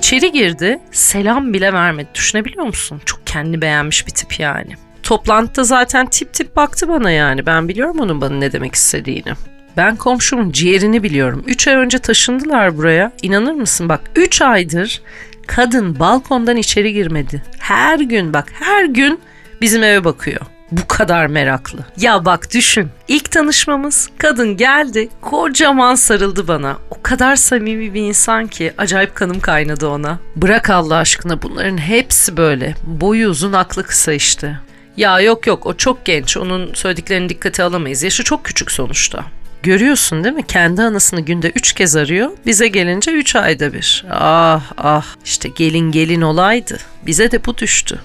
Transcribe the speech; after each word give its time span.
İçeri 0.00 0.32
girdi, 0.32 0.80
selam 0.92 1.52
bile 1.52 1.72
vermedi. 1.72 2.08
Düşünebiliyor 2.14 2.64
musun? 2.64 3.00
Çok 3.04 3.26
kendi 3.26 3.60
beğenmiş 3.60 4.06
bir 4.06 4.12
tip 4.12 4.40
yani. 4.40 4.72
Toplantıda 5.02 5.64
zaten 5.64 6.06
tip 6.06 6.32
tip 6.32 6.56
baktı 6.56 6.88
bana 6.88 7.10
yani. 7.10 7.46
Ben 7.46 7.68
biliyorum 7.68 8.00
onun 8.00 8.20
bana 8.20 8.34
ne 8.34 8.52
demek 8.52 8.74
istediğini. 8.74 9.32
Ben 9.76 9.96
komşumun 9.96 10.52
ciğerini 10.52 11.02
biliyorum. 11.02 11.44
3 11.46 11.68
ay 11.68 11.74
önce 11.74 11.98
taşındılar 11.98 12.76
buraya. 12.76 13.12
İnanır 13.22 13.52
mısın? 13.52 13.88
Bak 13.88 14.00
3 14.16 14.42
aydır 14.42 15.02
kadın 15.46 15.98
balkondan 15.98 16.56
içeri 16.56 16.92
girmedi. 16.92 17.42
Her 17.58 17.98
gün 17.98 18.32
bak 18.32 18.52
her 18.52 18.84
gün 18.84 19.20
bizim 19.60 19.82
eve 19.82 20.04
bakıyor. 20.04 20.40
Bu 20.72 20.86
kadar 20.88 21.26
meraklı. 21.26 21.78
Ya 21.96 22.24
bak 22.24 22.54
düşün. 22.54 22.88
İlk 23.08 23.30
tanışmamız 23.30 24.08
kadın 24.18 24.56
geldi 24.56 25.08
kocaman 25.20 25.94
sarıldı 25.94 26.48
bana. 26.48 26.78
O 26.90 27.02
kadar 27.02 27.36
samimi 27.36 27.94
bir 27.94 28.00
insan 28.00 28.46
ki 28.46 28.72
acayip 28.78 29.14
kanım 29.14 29.40
kaynadı 29.40 29.88
ona. 29.88 30.18
Bırak 30.36 30.70
Allah 30.70 30.96
aşkına 30.96 31.42
bunların 31.42 31.78
hepsi 31.78 32.36
böyle. 32.36 32.74
Boyu 32.86 33.28
uzun 33.28 33.52
aklı 33.52 33.82
kısa 33.82 34.12
işte. 34.12 34.58
Ya 34.96 35.20
yok 35.20 35.46
yok 35.46 35.66
o 35.66 35.76
çok 35.76 36.04
genç. 36.04 36.36
Onun 36.36 36.74
söylediklerini 36.74 37.28
dikkate 37.28 37.62
alamayız. 37.62 38.02
Yaşı 38.02 38.24
çok 38.24 38.44
küçük 38.44 38.70
sonuçta. 38.70 39.24
Görüyorsun 39.62 40.24
değil 40.24 40.34
mi? 40.34 40.46
Kendi 40.46 40.82
anasını 40.82 41.20
günde 41.20 41.50
üç 41.50 41.72
kez 41.72 41.96
arıyor. 41.96 42.30
Bize 42.46 42.68
gelince 42.68 43.12
üç 43.12 43.36
ayda 43.36 43.72
bir. 43.72 44.04
Ah 44.10 44.62
ah 44.78 45.06
işte 45.24 45.48
gelin 45.48 45.92
gelin 45.92 46.20
olaydı. 46.20 46.78
Bize 47.06 47.30
de 47.30 47.44
bu 47.44 47.58
düştü. 47.58 47.98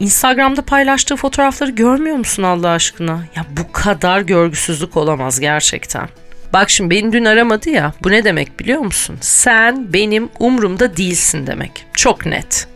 Instagram'da 0.00 0.62
paylaştığı 0.62 1.16
fotoğrafları 1.16 1.70
görmüyor 1.70 2.16
musun 2.16 2.42
Allah 2.42 2.70
aşkına? 2.70 3.24
Ya 3.36 3.44
bu 3.50 3.72
kadar 3.72 4.20
görgüsüzlük 4.20 4.96
olamaz 4.96 5.40
gerçekten. 5.40 6.08
Bak 6.52 6.70
şimdi 6.70 6.94
beni 6.94 7.12
dün 7.12 7.24
aramadı 7.24 7.70
ya. 7.70 7.92
Bu 8.02 8.10
ne 8.10 8.24
demek 8.24 8.60
biliyor 8.60 8.80
musun? 8.80 9.18
Sen 9.20 9.92
benim 9.92 10.28
umrumda 10.38 10.96
değilsin 10.96 11.46
demek. 11.46 11.86
Çok 11.94 12.26
net. 12.26 12.68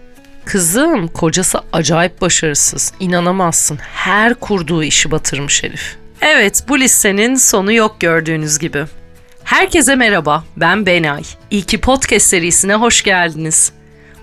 Kızım 0.44 1.08
kocası 1.08 1.60
acayip 1.72 2.20
başarısız. 2.20 2.92
İnanamazsın. 3.00 3.78
Her 3.94 4.34
kurduğu 4.34 4.84
işi 4.84 5.10
batırmış 5.10 5.62
herif. 5.62 5.96
Evet 6.20 6.64
bu 6.68 6.80
listenin 6.80 7.34
sonu 7.34 7.72
yok 7.72 7.96
gördüğünüz 8.00 8.58
gibi. 8.58 8.84
Herkese 9.44 9.94
merhaba 9.96 10.44
ben 10.56 10.86
Benay. 10.86 11.22
İyi 11.50 11.62
ki 11.62 11.80
podcast 11.80 12.26
serisine 12.26 12.74
hoş 12.74 13.02
geldiniz. 13.02 13.72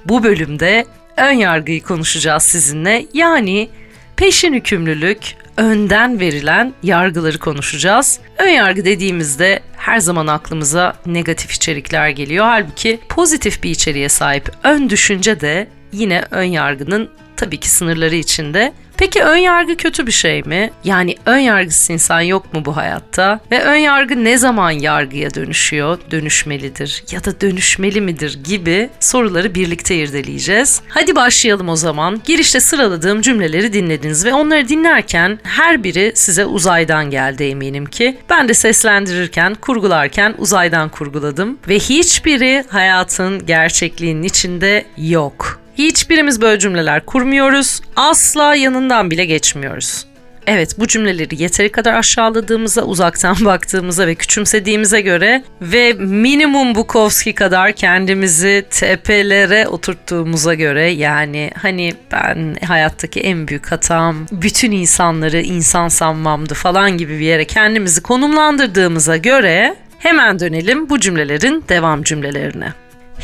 Bu 0.05 0.23
bölümde 0.23 0.85
ön 1.19 1.33
yargıyı 1.33 1.83
konuşacağız 1.83 2.43
sizinle. 2.43 3.05
Yani 3.13 3.69
peşin 4.15 4.53
hükümlülük, 4.53 5.35
önden 5.57 6.19
verilen 6.19 6.73
yargıları 6.83 7.37
konuşacağız. 7.37 8.19
Ön 8.37 8.49
yargı 8.49 8.85
dediğimizde 8.85 9.59
her 9.77 9.99
zaman 9.99 10.27
aklımıza 10.27 10.93
negatif 11.05 11.51
içerikler 11.51 12.09
geliyor. 12.09 12.45
Halbuki 12.45 12.99
pozitif 13.09 13.63
bir 13.63 13.69
içeriğe 13.69 14.09
sahip 14.09 14.51
ön 14.63 14.89
düşünce 14.89 15.41
de 15.41 15.67
yine 15.91 16.23
ön 16.31 16.43
yargının 16.43 17.09
tabii 17.37 17.59
ki 17.59 17.69
sınırları 17.69 18.15
içinde. 18.15 18.73
Peki 18.99 19.23
ön 19.23 19.37
yargı 19.37 19.77
kötü 19.77 20.07
bir 20.07 20.11
şey 20.11 20.43
mi? 20.43 20.71
Yani 20.83 21.15
ön 21.25 21.37
yargısız 21.37 21.89
insan 21.89 22.21
yok 22.21 22.53
mu 22.53 22.65
bu 22.65 22.77
hayatta? 22.77 23.39
Ve 23.51 23.63
ön 23.63 23.75
yargı 23.75 24.23
ne 24.23 24.37
zaman 24.37 24.71
yargıya 24.71 25.33
dönüşüyor, 25.33 25.97
dönüşmelidir 26.11 27.03
ya 27.11 27.23
da 27.23 27.41
dönüşmeli 27.41 28.01
midir 28.01 28.39
gibi 28.43 28.89
soruları 28.99 29.55
birlikte 29.55 29.95
irdeleyeceğiz. 29.95 30.81
Hadi 30.87 31.15
başlayalım 31.15 31.69
o 31.69 31.75
zaman. 31.75 32.21
Girişte 32.25 32.59
sıraladığım 32.59 33.21
cümleleri 33.21 33.73
dinlediniz 33.73 34.25
ve 34.25 34.33
onları 34.33 34.69
dinlerken 34.69 35.39
her 35.43 35.83
biri 35.83 36.11
size 36.15 36.45
uzaydan 36.45 37.09
geldi 37.09 37.43
eminim 37.43 37.85
ki. 37.85 38.17
Ben 38.29 38.49
de 38.49 38.53
seslendirirken, 38.53 39.55
kurgularken 39.55 40.35
uzaydan 40.37 40.89
kurguladım 40.89 41.57
ve 41.67 41.75
hiçbiri 41.75 42.63
hayatın 42.69 43.45
gerçekliğinin 43.45 44.23
içinde 44.23 44.85
yok. 44.97 45.59
Hiçbirimiz 45.79 46.41
böyle 46.41 46.59
cümleler 46.59 47.05
kurmuyoruz. 47.05 47.81
Asla 47.95 48.55
yanından 48.55 49.11
bile 49.11 49.25
geçmiyoruz. 49.25 50.05
Evet 50.47 50.79
bu 50.79 50.87
cümleleri 50.87 51.41
yeteri 51.41 51.71
kadar 51.71 51.93
aşağıladığımıza, 51.93 52.81
uzaktan 52.81 53.35
baktığımıza 53.45 54.07
ve 54.07 54.15
küçümsediğimize 54.15 55.01
göre 55.01 55.43
ve 55.61 55.93
minimum 55.93 56.75
Bukowski 56.75 57.33
kadar 57.33 57.71
kendimizi 57.71 58.65
tepelere 58.69 59.67
oturttuğumuza 59.67 60.53
göre 60.53 60.89
yani 60.89 61.51
hani 61.61 61.93
ben 62.11 62.55
hayattaki 62.67 63.19
en 63.19 63.47
büyük 63.47 63.71
hatam 63.71 64.25
bütün 64.31 64.71
insanları 64.71 65.41
insan 65.41 65.87
sanmamdı 65.87 66.53
falan 66.53 66.97
gibi 66.97 67.13
bir 67.19 67.25
yere 67.25 67.45
kendimizi 67.45 68.01
konumlandırdığımıza 68.01 69.17
göre 69.17 69.75
hemen 69.99 70.39
dönelim 70.39 70.89
bu 70.89 70.99
cümlelerin 70.99 71.63
devam 71.69 72.03
cümlelerine. 72.03 72.73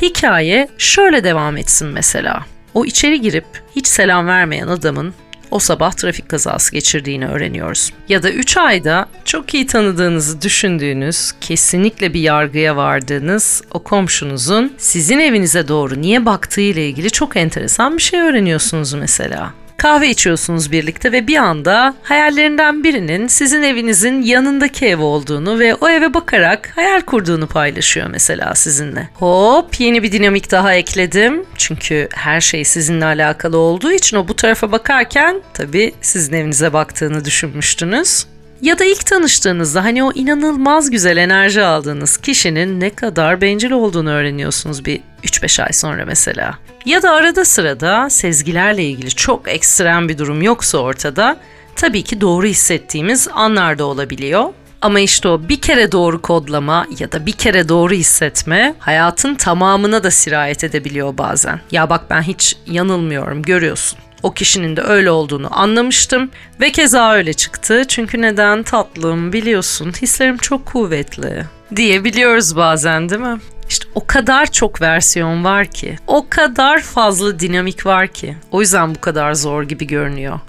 Hikaye 0.02 0.68
şöyle 0.78 1.24
devam 1.24 1.58
etsin 1.58 1.88
mesela. 1.88 2.46
O 2.74 2.86
içeri 2.86 3.22
girip 3.22 3.46
hiç 3.76 3.88
selam 3.88 4.28
vermeyen 4.28 4.68
adamın 4.68 5.14
o 5.52 5.60
sabah 5.60 5.92
trafik 5.92 6.30
kazası 6.30 6.72
geçirdiğini 6.72 7.28
öğreniyoruz. 7.28 7.94
Ya 8.10 8.24
da 8.24 8.32
3 8.32 8.58
ayda 8.58 9.06
çok 9.26 9.54
iyi 9.54 9.68
tanıdığınızı 9.68 10.42
düşündüğünüz, 10.42 11.32
kesinlikle 11.42 12.14
bir 12.14 12.20
yargıya 12.20 12.76
vardığınız 12.76 13.64
o 13.72 13.84
komşunuzun 13.84 14.74
sizin 14.78 15.20
evinize 15.20 15.68
doğru 15.68 16.02
niye 16.02 16.26
baktığı 16.26 16.62
ile 16.62 16.90
ilgili 16.90 17.12
çok 17.12 17.38
enteresan 17.38 17.98
bir 17.98 18.02
şey 18.02 18.22
öğreniyorsunuz 18.22 18.94
mesela. 18.94 19.54
Kahve 19.85 20.09
içiyorsunuz 20.09 20.72
birlikte 20.72 21.12
ve 21.12 21.28
bir 21.28 21.35
anda 21.35 21.96
hayallerinden 22.03 22.84
birinin 22.84 23.28
sizin 23.28 23.63
evinizin 23.63 24.22
yanındaki 24.22 24.85
ev 24.85 25.00
olduğunu 25.00 25.59
ve 25.59 25.75
o 25.75 25.90
eve 25.90 26.13
bakarak 26.13 26.72
hayal 26.75 27.01
kurduğunu 27.01 27.47
paylaşıyor 27.47 28.07
mesela 28.07 28.56
sizinle. 28.56 29.09
Hop 29.13 29.79
yeni 29.79 30.03
bir 30.03 30.12
dinamik 30.12 30.51
daha 30.51 30.73
ekledim. 30.73 31.46
Çünkü 31.57 32.09
her 32.13 32.41
şey 32.41 32.63
sizinle 32.63 33.06
alakalı 33.06 33.57
olduğu 33.57 33.91
için 33.91 34.18
o 34.18 34.28
bu 34.28 34.35
tarafa 34.35 34.72
bakarken 34.72 35.41
tabii 35.53 35.94
sizin 36.02 36.34
evinize 36.34 36.73
baktığını 36.73 37.25
düşünmüştünüz. 37.25 38.25
Ya 38.62 38.80
da 38.80 38.86
ilk 38.86 39.06
tanıştığınızda 39.06 39.84
hani 39.84 40.04
o 40.04 40.12
inanılmaz 40.12 40.90
güzel 40.90 41.18
enerji 41.18 41.62
aldığınız 41.64 42.18
kişinin 42.18 42.80
ne 42.80 42.90
kadar 42.90 43.42
bencil 43.42 43.72
olduğunu 43.72 44.10
öğreniyorsunuz 44.10 44.86
bir 44.86 45.02
3-5 45.24 45.64
ay 45.64 45.74
sonra 45.74 46.06
mesela. 46.06 46.58
Ya 46.86 47.02
da 47.02 47.12
arada 47.12 47.46
sırada 47.46 48.10
sezgilerle 48.10 48.84
ilgili 48.84 49.10
çok 49.10 49.48
ekstrem 49.48 50.10
bir 50.10 50.18
durum 50.18 50.42
yoksa 50.42 50.78
ortada 50.78 51.38
tabii 51.76 52.04
ki 52.04 52.22
doğru 52.22 52.46
hissettiğimiz 52.46 53.28
anlar 53.34 53.80
da 53.80 53.86
olabiliyor. 53.86 54.46
Ama 54.82 55.00
işte 55.00 55.28
o 55.28 55.50
bir 55.50 55.62
kere 55.62 55.92
doğru 55.92 56.22
kodlama 56.22 56.88
ya 57.00 57.12
da 57.12 57.26
bir 57.26 57.32
kere 57.32 57.70
doğru 57.70 57.94
hissetme 57.94 58.76
hayatın 58.80 59.36
tamamına 59.36 60.04
da 60.04 60.12
sirayet 60.12 60.64
edebiliyor 60.64 61.18
bazen. 61.18 61.60
Ya 61.72 61.90
bak 61.90 62.10
ben 62.10 62.22
hiç 62.22 62.58
yanılmıyorum 62.66 63.42
görüyorsun. 63.42 64.00
O 64.24 64.34
kişinin 64.34 64.78
de 64.78 64.81
öyle 64.81 65.12
olduğunu 65.12 65.59
anlamıştım 65.59 66.31
ve 66.62 66.72
keza 66.72 67.14
öyle 67.14 67.34
çıktı. 67.34 67.84
Çünkü 67.88 68.22
neden 68.22 68.64
tatlım 68.64 69.34
biliyorsun 69.34 69.94
hislerim 70.02 70.38
çok 70.38 70.66
kuvvetli 70.66 71.46
diyebiliyoruz 71.76 72.56
bazen 72.56 73.09
değil 73.09 73.22
mi? 73.22 73.40
İşte 73.70 73.86
o 73.96 74.08
kadar 74.08 74.52
çok 74.52 74.81
versiyon 74.81 75.44
var 75.44 75.66
ki, 75.66 75.96
o 76.08 76.26
kadar 76.30 76.81
fazla 76.81 77.40
dinamik 77.40 77.86
var 77.86 78.08
ki. 78.08 78.38
O 78.52 78.62
yüzden 78.62 78.96
bu 78.96 79.02
kadar 79.02 79.34
zor 79.34 79.64
gibi 79.64 79.88
görünüyor. 79.88 80.40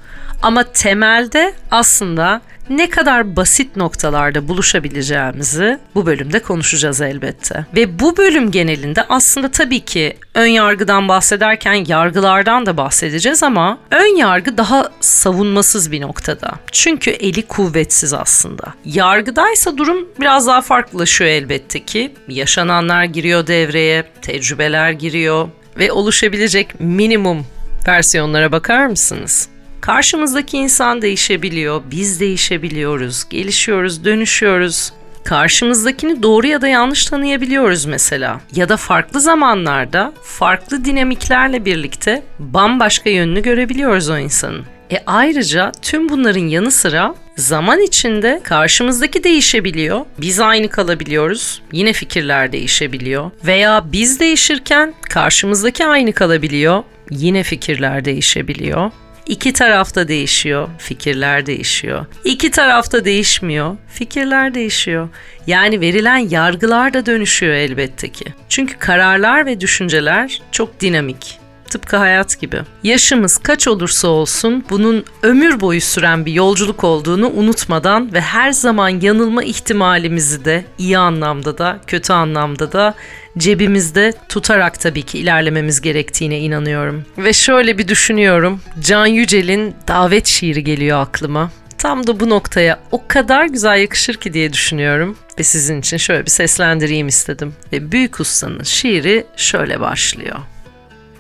Ama 0.42 0.64
temelde 0.64 1.54
aslında 1.70 2.40
ne 2.70 2.90
kadar 2.90 3.36
basit 3.36 3.76
noktalarda 3.76 4.48
buluşabileceğimizi 4.48 5.78
bu 5.94 6.06
bölümde 6.06 6.38
konuşacağız 6.38 7.00
elbette. 7.00 7.66
Ve 7.76 7.98
bu 7.98 8.16
bölüm 8.16 8.50
genelinde 8.50 9.02
aslında 9.08 9.50
tabii 9.50 9.80
ki 9.80 10.16
ön 10.34 10.46
yargıdan 10.46 11.08
bahsederken 11.08 11.84
yargılardan 11.88 12.66
da 12.66 12.76
bahsedeceğiz 12.76 13.42
ama 13.42 13.78
ön 13.90 14.16
yargı 14.16 14.58
daha 14.58 14.90
savunmasız 15.00 15.92
bir 15.92 16.00
noktada. 16.00 16.52
Çünkü 16.72 17.10
eli 17.10 17.42
kuvvetsiz 17.42 18.14
aslında. 18.14 18.64
Yargıdaysa 18.84 19.78
durum 19.78 20.08
biraz 20.20 20.46
daha 20.46 20.60
farklılaşıyor 20.60 21.30
elbette 21.30 21.84
ki. 21.84 22.14
Yaşananlar 22.28 23.04
giriyor 23.04 23.46
devreye, 23.46 24.04
tecrübeler 24.22 24.90
giriyor 24.90 25.48
ve 25.78 25.92
oluşabilecek 25.92 26.80
minimum 26.80 27.46
versiyonlara 27.88 28.52
bakar 28.52 28.86
mısınız? 28.86 29.48
Karşımızdaki 29.86 30.56
insan 30.56 31.02
değişebiliyor, 31.02 31.82
biz 31.90 32.20
değişebiliyoruz, 32.20 33.28
gelişiyoruz, 33.28 34.04
dönüşüyoruz. 34.04 34.92
Karşımızdakini 35.24 36.22
doğru 36.22 36.46
ya 36.46 36.62
da 36.62 36.68
yanlış 36.68 37.04
tanıyabiliyoruz 37.04 37.84
mesela. 37.84 38.40
Ya 38.54 38.68
da 38.68 38.76
farklı 38.76 39.20
zamanlarda 39.20 40.12
farklı 40.22 40.84
dinamiklerle 40.84 41.64
birlikte 41.64 42.22
bambaşka 42.38 43.10
yönünü 43.10 43.42
görebiliyoruz 43.42 44.08
o 44.08 44.18
insanın. 44.18 44.64
E 44.92 44.96
ayrıca 45.06 45.72
tüm 45.82 46.08
bunların 46.08 46.46
yanı 46.46 46.70
sıra 46.70 47.14
zaman 47.36 47.80
içinde 47.80 48.40
karşımızdaki 48.44 49.24
değişebiliyor. 49.24 50.00
Biz 50.18 50.40
aynı 50.40 50.68
kalabiliyoruz. 50.68 51.62
Yine 51.72 51.92
fikirler 51.92 52.52
değişebiliyor. 52.52 53.30
Veya 53.44 53.84
biz 53.92 54.20
değişirken 54.20 54.94
karşımızdaki 55.10 55.86
aynı 55.86 56.12
kalabiliyor. 56.12 56.82
Yine 57.10 57.42
fikirler 57.42 58.04
değişebiliyor. 58.04 58.90
İki 59.26 59.52
tarafta 59.52 60.08
değişiyor, 60.08 60.68
fikirler 60.78 61.46
değişiyor. 61.46 62.06
İki 62.24 62.50
tarafta 62.50 63.04
değişmiyor, 63.04 63.76
fikirler 63.88 64.54
değişiyor. 64.54 65.08
Yani 65.46 65.80
verilen 65.80 66.16
yargılar 66.16 66.94
da 66.94 67.06
dönüşüyor 67.06 67.54
elbette 67.54 68.08
ki. 68.08 68.24
Çünkü 68.48 68.78
kararlar 68.78 69.46
ve 69.46 69.60
düşünceler 69.60 70.42
çok 70.52 70.80
dinamik. 70.80 71.45
Tıpkı 71.70 71.96
hayat 71.96 72.40
gibi. 72.40 72.60
Yaşımız 72.82 73.38
kaç 73.38 73.68
olursa 73.68 74.08
olsun 74.08 74.64
bunun 74.70 75.04
ömür 75.22 75.60
boyu 75.60 75.80
süren 75.80 76.26
bir 76.26 76.32
yolculuk 76.32 76.84
olduğunu 76.84 77.30
unutmadan 77.30 78.12
ve 78.12 78.20
her 78.20 78.52
zaman 78.52 78.88
yanılma 78.88 79.42
ihtimalimizi 79.42 80.44
de 80.44 80.64
iyi 80.78 80.98
anlamda 80.98 81.58
da 81.58 81.78
kötü 81.86 82.12
anlamda 82.12 82.72
da 82.72 82.94
cebimizde 83.38 84.12
tutarak 84.28 84.80
tabii 84.80 85.02
ki 85.02 85.18
ilerlememiz 85.18 85.80
gerektiğine 85.80 86.38
inanıyorum. 86.38 87.04
Ve 87.18 87.32
şöyle 87.32 87.78
bir 87.78 87.88
düşünüyorum. 87.88 88.60
Can 88.80 89.06
Yücel'in 89.06 89.74
davet 89.88 90.26
şiiri 90.26 90.64
geliyor 90.64 91.00
aklıma. 91.00 91.50
Tam 91.78 92.06
da 92.06 92.20
bu 92.20 92.30
noktaya 92.30 92.80
o 92.90 93.02
kadar 93.08 93.46
güzel 93.46 93.78
yakışır 93.80 94.14
ki 94.14 94.32
diye 94.32 94.52
düşünüyorum 94.52 95.16
ve 95.38 95.42
sizin 95.42 95.80
için 95.80 95.96
şöyle 95.96 96.26
bir 96.26 96.30
seslendireyim 96.30 97.08
istedim. 97.08 97.54
Ve 97.72 97.92
Büyük 97.92 98.20
Usta'nın 98.20 98.62
şiiri 98.62 99.26
şöyle 99.36 99.80
başlıyor. 99.80 100.36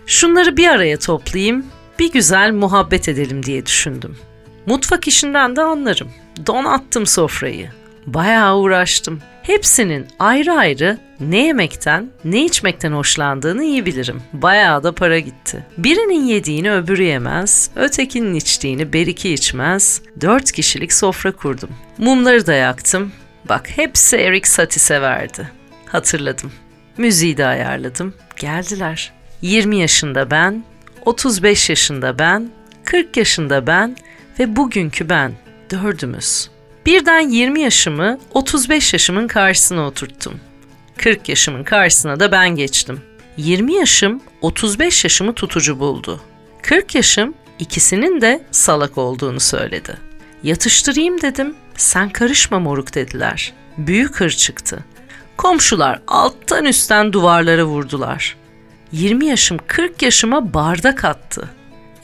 Şunları 0.06 0.56
bir 0.56 0.68
araya 0.68 0.98
toplayayım, 0.98 1.66
bir 1.98 2.12
güzel 2.12 2.52
muhabbet 2.52 3.08
edelim 3.08 3.42
diye 3.42 3.66
düşündüm. 3.66 4.16
Mutfak 4.66 5.08
işinden 5.08 5.56
de 5.56 5.62
anlarım. 5.62 6.08
Donattım 6.46 7.06
sofrayı. 7.06 7.70
Bayağı 8.06 8.56
uğraştım. 8.56 9.20
Hepsinin 9.42 10.06
ayrı 10.18 10.52
ayrı 10.52 10.98
ne 11.20 11.46
yemekten, 11.46 12.10
ne 12.24 12.44
içmekten 12.44 12.92
hoşlandığını 12.92 13.64
iyi 13.64 13.86
bilirim. 13.86 14.22
Bayağı 14.32 14.82
da 14.82 14.92
para 14.92 15.18
gitti. 15.18 15.66
Birinin 15.78 16.24
yediğini 16.24 16.72
öbürü 16.72 17.02
yemez, 17.02 17.70
ötekinin 17.76 18.34
içtiğini 18.34 18.92
beriki 18.92 19.32
içmez. 19.32 20.02
Dört 20.20 20.52
kişilik 20.52 20.92
sofra 20.92 21.32
kurdum. 21.32 21.70
Mumları 21.98 22.46
da 22.46 22.52
yaktım. 22.52 23.12
Bak 23.48 23.70
hepsi 23.76 24.16
Eric 24.16 24.48
Satie 24.48 24.78
severdi. 24.78 25.50
Hatırladım. 25.86 26.52
Müziği 26.98 27.36
de 27.36 27.46
ayarladım. 27.46 28.14
Geldiler. 28.36 29.15
20 29.42 29.76
yaşında 29.76 30.30
ben, 30.30 30.64
35 31.04 31.70
yaşında 31.70 32.18
ben, 32.18 32.50
40 32.84 33.16
yaşında 33.16 33.66
ben 33.66 33.96
ve 34.38 34.56
bugünkü 34.56 35.08
ben. 35.08 35.32
Dördümüz. 35.70 36.50
Birden 36.86 37.28
20 37.28 37.60
yaşımı 37.60 38.18
35 38.34 38.92
yaşımın 38.92 39.28
karşısına 39.28 39.86
oturttum. 39.86 40.40
40 40.96 41.28
yaşımın 41.28 41.64
karşısına 41.64 42.20
da 42.20 42.32
ben 42.32 42.56
geçtim. 42.56 43.00
20 43.36 43.74
yaşım 43.74 44.20
35 44.40 45.04
yaşımı 45.04 45.34
tutucu 45.34 45.78
buldu. 45.78 46.20
40 46.62 46.94
yaşım 46.94 47.34
ikisinin 47.58 48.20
de 48.20 48.44
salak 48.50 48.98
olduğunu 48.98 49.40
söyledi. 49.40 49.96
Yatıştırayım 50.42 51.22
dedim. 51.22 51.54
Sen 51.76 52.10
karışma 52.10 52.58
moruk 52.58 52.94
dediler. 52.94 53.52
Büyük 53.78 54.20
hır 54.20 54.30
çıktı. 54.30 54.84
Komşular 55.36 56.00
alttan 56.06 56.64
üstten 56.64 57.12
duvarlara 57.12 57.64
vurdular. 57.64 58.36
20 58.92 59.26
yaşım 59.26 59.58
40 59.66 60.02
yaşıma 60.02 60.54
bardak 60.54 61.04
attı. 61.04 61.48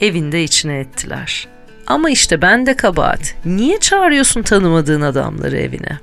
Evinde 0.01 0.43
içine 0.43 0.79
ettiler. 0.79 1.47
Ama 1.87 2.09
işte 2.09 2.41
ben 2.41 2.65
de 2.65 2.75
kabahat. 2.75 3.35
Niye 3.45 3.79
çağırıyorsun 3.79 4.41
tanımadığın 4.41 5.01
adamları 5.01 5.57
evine? 5.57 5.99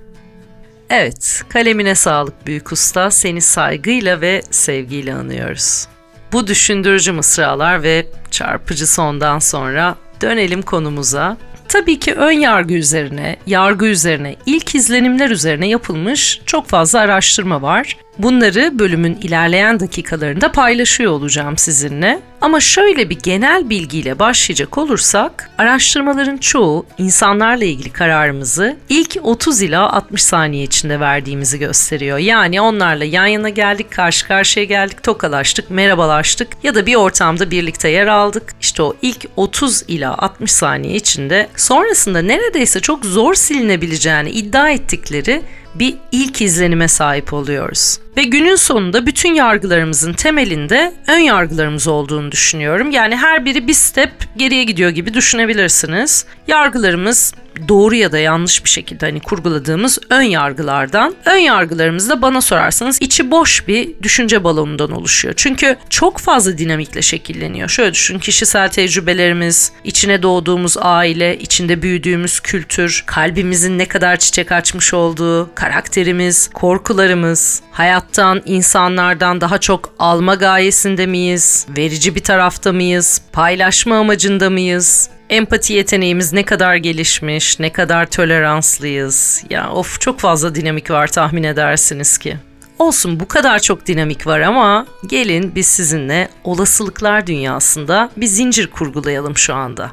Evet, 0.91 1.43
kalemine 1.49 1.95
sağlık 1.95 2.47
büyük 2.47 2.73
usta. 2.73 3.11
Seni 3.11 3.41
saygıyla 3.41 4.21
ve 4.21 4.43
sevgiyle 4.51 5.15
anıyoruz. 5.15 5.87
Bu 6.33 6.47
düşündürücü 6.47 7.13
mısralar 7.13 7.83
ve 7.83 8.07
çarpıcı 8.31 8.87
sondan 8.87 9.39
sonra 9.39 9.97
dönelim 10.21 10.63
konumuza. 10.63 11.37
Tabii 11.69 11.99
ki 11.99 12.15
ön 12.15 12.33
yargı 12.33 12.75
üzerine, 12.75 13.37
yargı 13.47 13.87
üzerine, 13.87 14.37
ilk 14.47 14.75
izlenimler 14.75 15.31
üzerine 15.31 15.69
yapılmış 15.69 16.41
çok 16.47 16.69
fazla 16.69 17.01
araştırma 17.01 17.63
var. 17.63 17.97
Bunları 18.23 18.79
bölümün 18.79 19.19
ilerleyen 19.23 19.81
dakikalarında 19.81 20.53
paylaşıyor 20.53 21.13
olacağım 21.13 21.59
sizinle. 21.59 22.21
Ama 22.41 22.61
şöyle 22.61 23.11
bir 23.11 23.19
genel 23.19 23.71
bilgiyle 23.71 24.19
başlayacak 24.19 24.79
olursak, 24.79 25.51
araştırmaların 25.59 26.37
çoğu 26.37 26.87
insanlarla 26.99 27.65
ilgili 27.65 27.91
kararımızı 27.91 28.77
ilk 28.89 29.17
30 29.23 29.63
ila 29.63 29.93
60 29.93 30.23
saniye 30.23 30.65
içinde 30.65 31.01
verdiğimizi 31.01 31.59
gösteriyor. 31.59 32.19
Yani 32.19 32.61
onlarla 32.61 33.05
yan 33.05 33.27
yana 33.27 33.49
geldik, 33.49 33.91
karşı 33.91 34.27
karşıya 34.27 34.65
geldik, 34.65 35.03
tokalaştık, 35.03 35.71
merhabalaştık 35.71 36.49
ya 36.63 36.75
da 36.75 36.87
bir 36.87 36.95
ortamda 36.95 37.51
birlikte 37.51 37.89
yer 37.89 38.07
aldık. 38.07 38.43
İşte 38.61 38.83
o 38.83 38.97
ilk 39.03 39.27
30 39.37 39.83
ila 39.89 40.19
60 40.19 40.53
saniye 40.53 40.95
içinde 40.95 41.49
sonrasında 41.57 42.23
neredeyse 42.23 42.81
çok 42.81 43.05
zor 43.05 43.35
silinebileceğini 43.35 44.31
iddia 44.31 44.71
ettikleri 44.71 45.43
bir 45.75 45.95
ilk 46.13 46.41
izlenime 46.41 46.89
sahip 46.89 47.33
oluyoruz. 47.33 47.99
Ve 48.17 48.23
günün 48.23 48.57
sonunda 48.57 49.07
bütün 49.07 49.35
yargılarımızın 49.35 50.13
temelinde 50.13 50.93
ön 51.09 51.19
yargılarımız 51.19 51.89
olduğunu 51.89 52.33
düşünüyorum. 52.33 52.91
Yani 52.91 53.17
her 53.17 53.45
biri 53.45 53.67
bir 53.67 53.73
step 53.75 54.13
geriye 54.37 54.65
gidiyor 54.65 54.91
gibi 54.91 55.15
düşünebilirsiniz. 55.15 56.25
Yargılarımız 56.47 57.35
doğru 57.69 57.95
ya 57.95 58.13
da 58.13 58.19
yanlış 58.19 58.65
bir 58.65 58.71
şekilde 58.71 59.07
hani 59.07 59.21
kurguladığımız 59.21 59.99
ön 60.11 60.23
yargılardan. 60.23 61.15
Ön 61.25 61.37
yargılarımız 61.37 62.11
da 62.11 62.23
bana 62.23 62.41
sorarsanız 62.41 63.03
içi 63.03 63.31
boş 63.31 63.69
bir 63.69 63.91
düşünce 64.03 64.45
balonundan 64.45 64.91
oluşuyor. 64.91 65.35
Çünkü 65.37 65.77
çok 65.91 66.19
fazla 66.19 66.59
dinamikle 66.59 67.03
şekilleniyor. 67.03 67.69
Şöyle 67.69 67.95
düşün 67.95 68.19
kişisel 68.19 68.69
tecrübelerimiz, 68.69 69.73
içine 69.85 70.23
doğduğumuz 70.23 70.77
aile, 70.81 71.39
içinde 71.39 71.83
büyüdüğümüz 71.83 72.41
kültür, 72.41 73.05
kalbimizin 73.07 73.79
ne 73.79 73.89
kadar 73.89 74.17
çiçek 74.17 74.53
açmış 74.53 74.95
olduğu, 74.95 75.55
karakterimiz, 75.55 76.49
korkularımız, 76.49 77.63
hayattan, 77.73 78.43
insanlardan 78.47 79.41
daha 79.41 79.59
çok 79.59 79.95
alma 79.99 80.35
gayesinde 80.35 81.07
miyiz? 81.07 81.67
Verici 81.77 82.15
bir 82.15 82.23
tarafta 82.23 82.73
mıyız? 82.73 83.23
Paylaşma 83.33 83.97
amacında 83.97 84.51
mıyız? 84.51 85.11
Empati 85.31 85.73
yeteneğimiz 85.73 86.33
ne 86.33 86.43
kadar 86.43 86.77
gelişmiş, 86.77 87.61
ne 87.61 87.73
kadar 87.73 88.11
toleranslıyız. 88.11 89.45
Ya 89.51 89.71
of 89.71 90.01
çok 90.01 90.21
fazla 90.21 90.55
dinamik 90.55 90.91
var 90.91 91.07
tahmin 91.07 91.43
edersiniz 91.43 92.19
ki. 92.19 92.37
Olsun 92.79 93.21
bu 93.21 93.29
kadar 93.29 93.59
çok 93.59 93.87
dinamik 93.87 94.27
var 94.27 94.41
ama 94.41 94.87
gelin 95.07 95.53
biz 95.55 95.67
sizinle 95.67 96.29
olasılıklar 96.45 97.27
dünyasında 97.27 98.11
bir 98.17 98.27
zincir 98.27 98.67
kurgulayalım 98.67 99.37
şu 99.37 99.55
anda. 99.55 99.91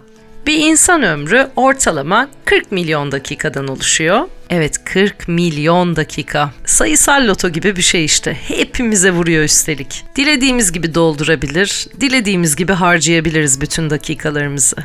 Bir 0.48 0.58
insan 0.58 1.04
ömrü 1.04 1.48
ortalama 1.56 2.30
40 2.46 2.72
milyon 2.72 3.12
dakikadan 3.12 3.68
oluşuyor. 3.68 4.20
Evet 4.50 4.84
40 4.84 5.28
milyon 5.28 5.96
dakika. 5.96 6.52
Sayısal 6.66 7.28
loto 7.28 7.50
gibi 7.50 7.76
bir 7.76 7.82
şey 7.82 8.06
işte. 8.06 8.34
Hepimize 8.34 9.12
vuruyor 9.12 9.44
üstelik. 9.44 10.04
Dilediğimiz 10.16 10.72
gibi 10.72 10.96
doldurabilir, 10.96 11.88
dilediğimiz 12.02 12.56
gibi 12.56 12.74
harcayabiliriz 12.74 13.62
bütün 13.62 13.90
dakikalarımızı. 13.90 14.76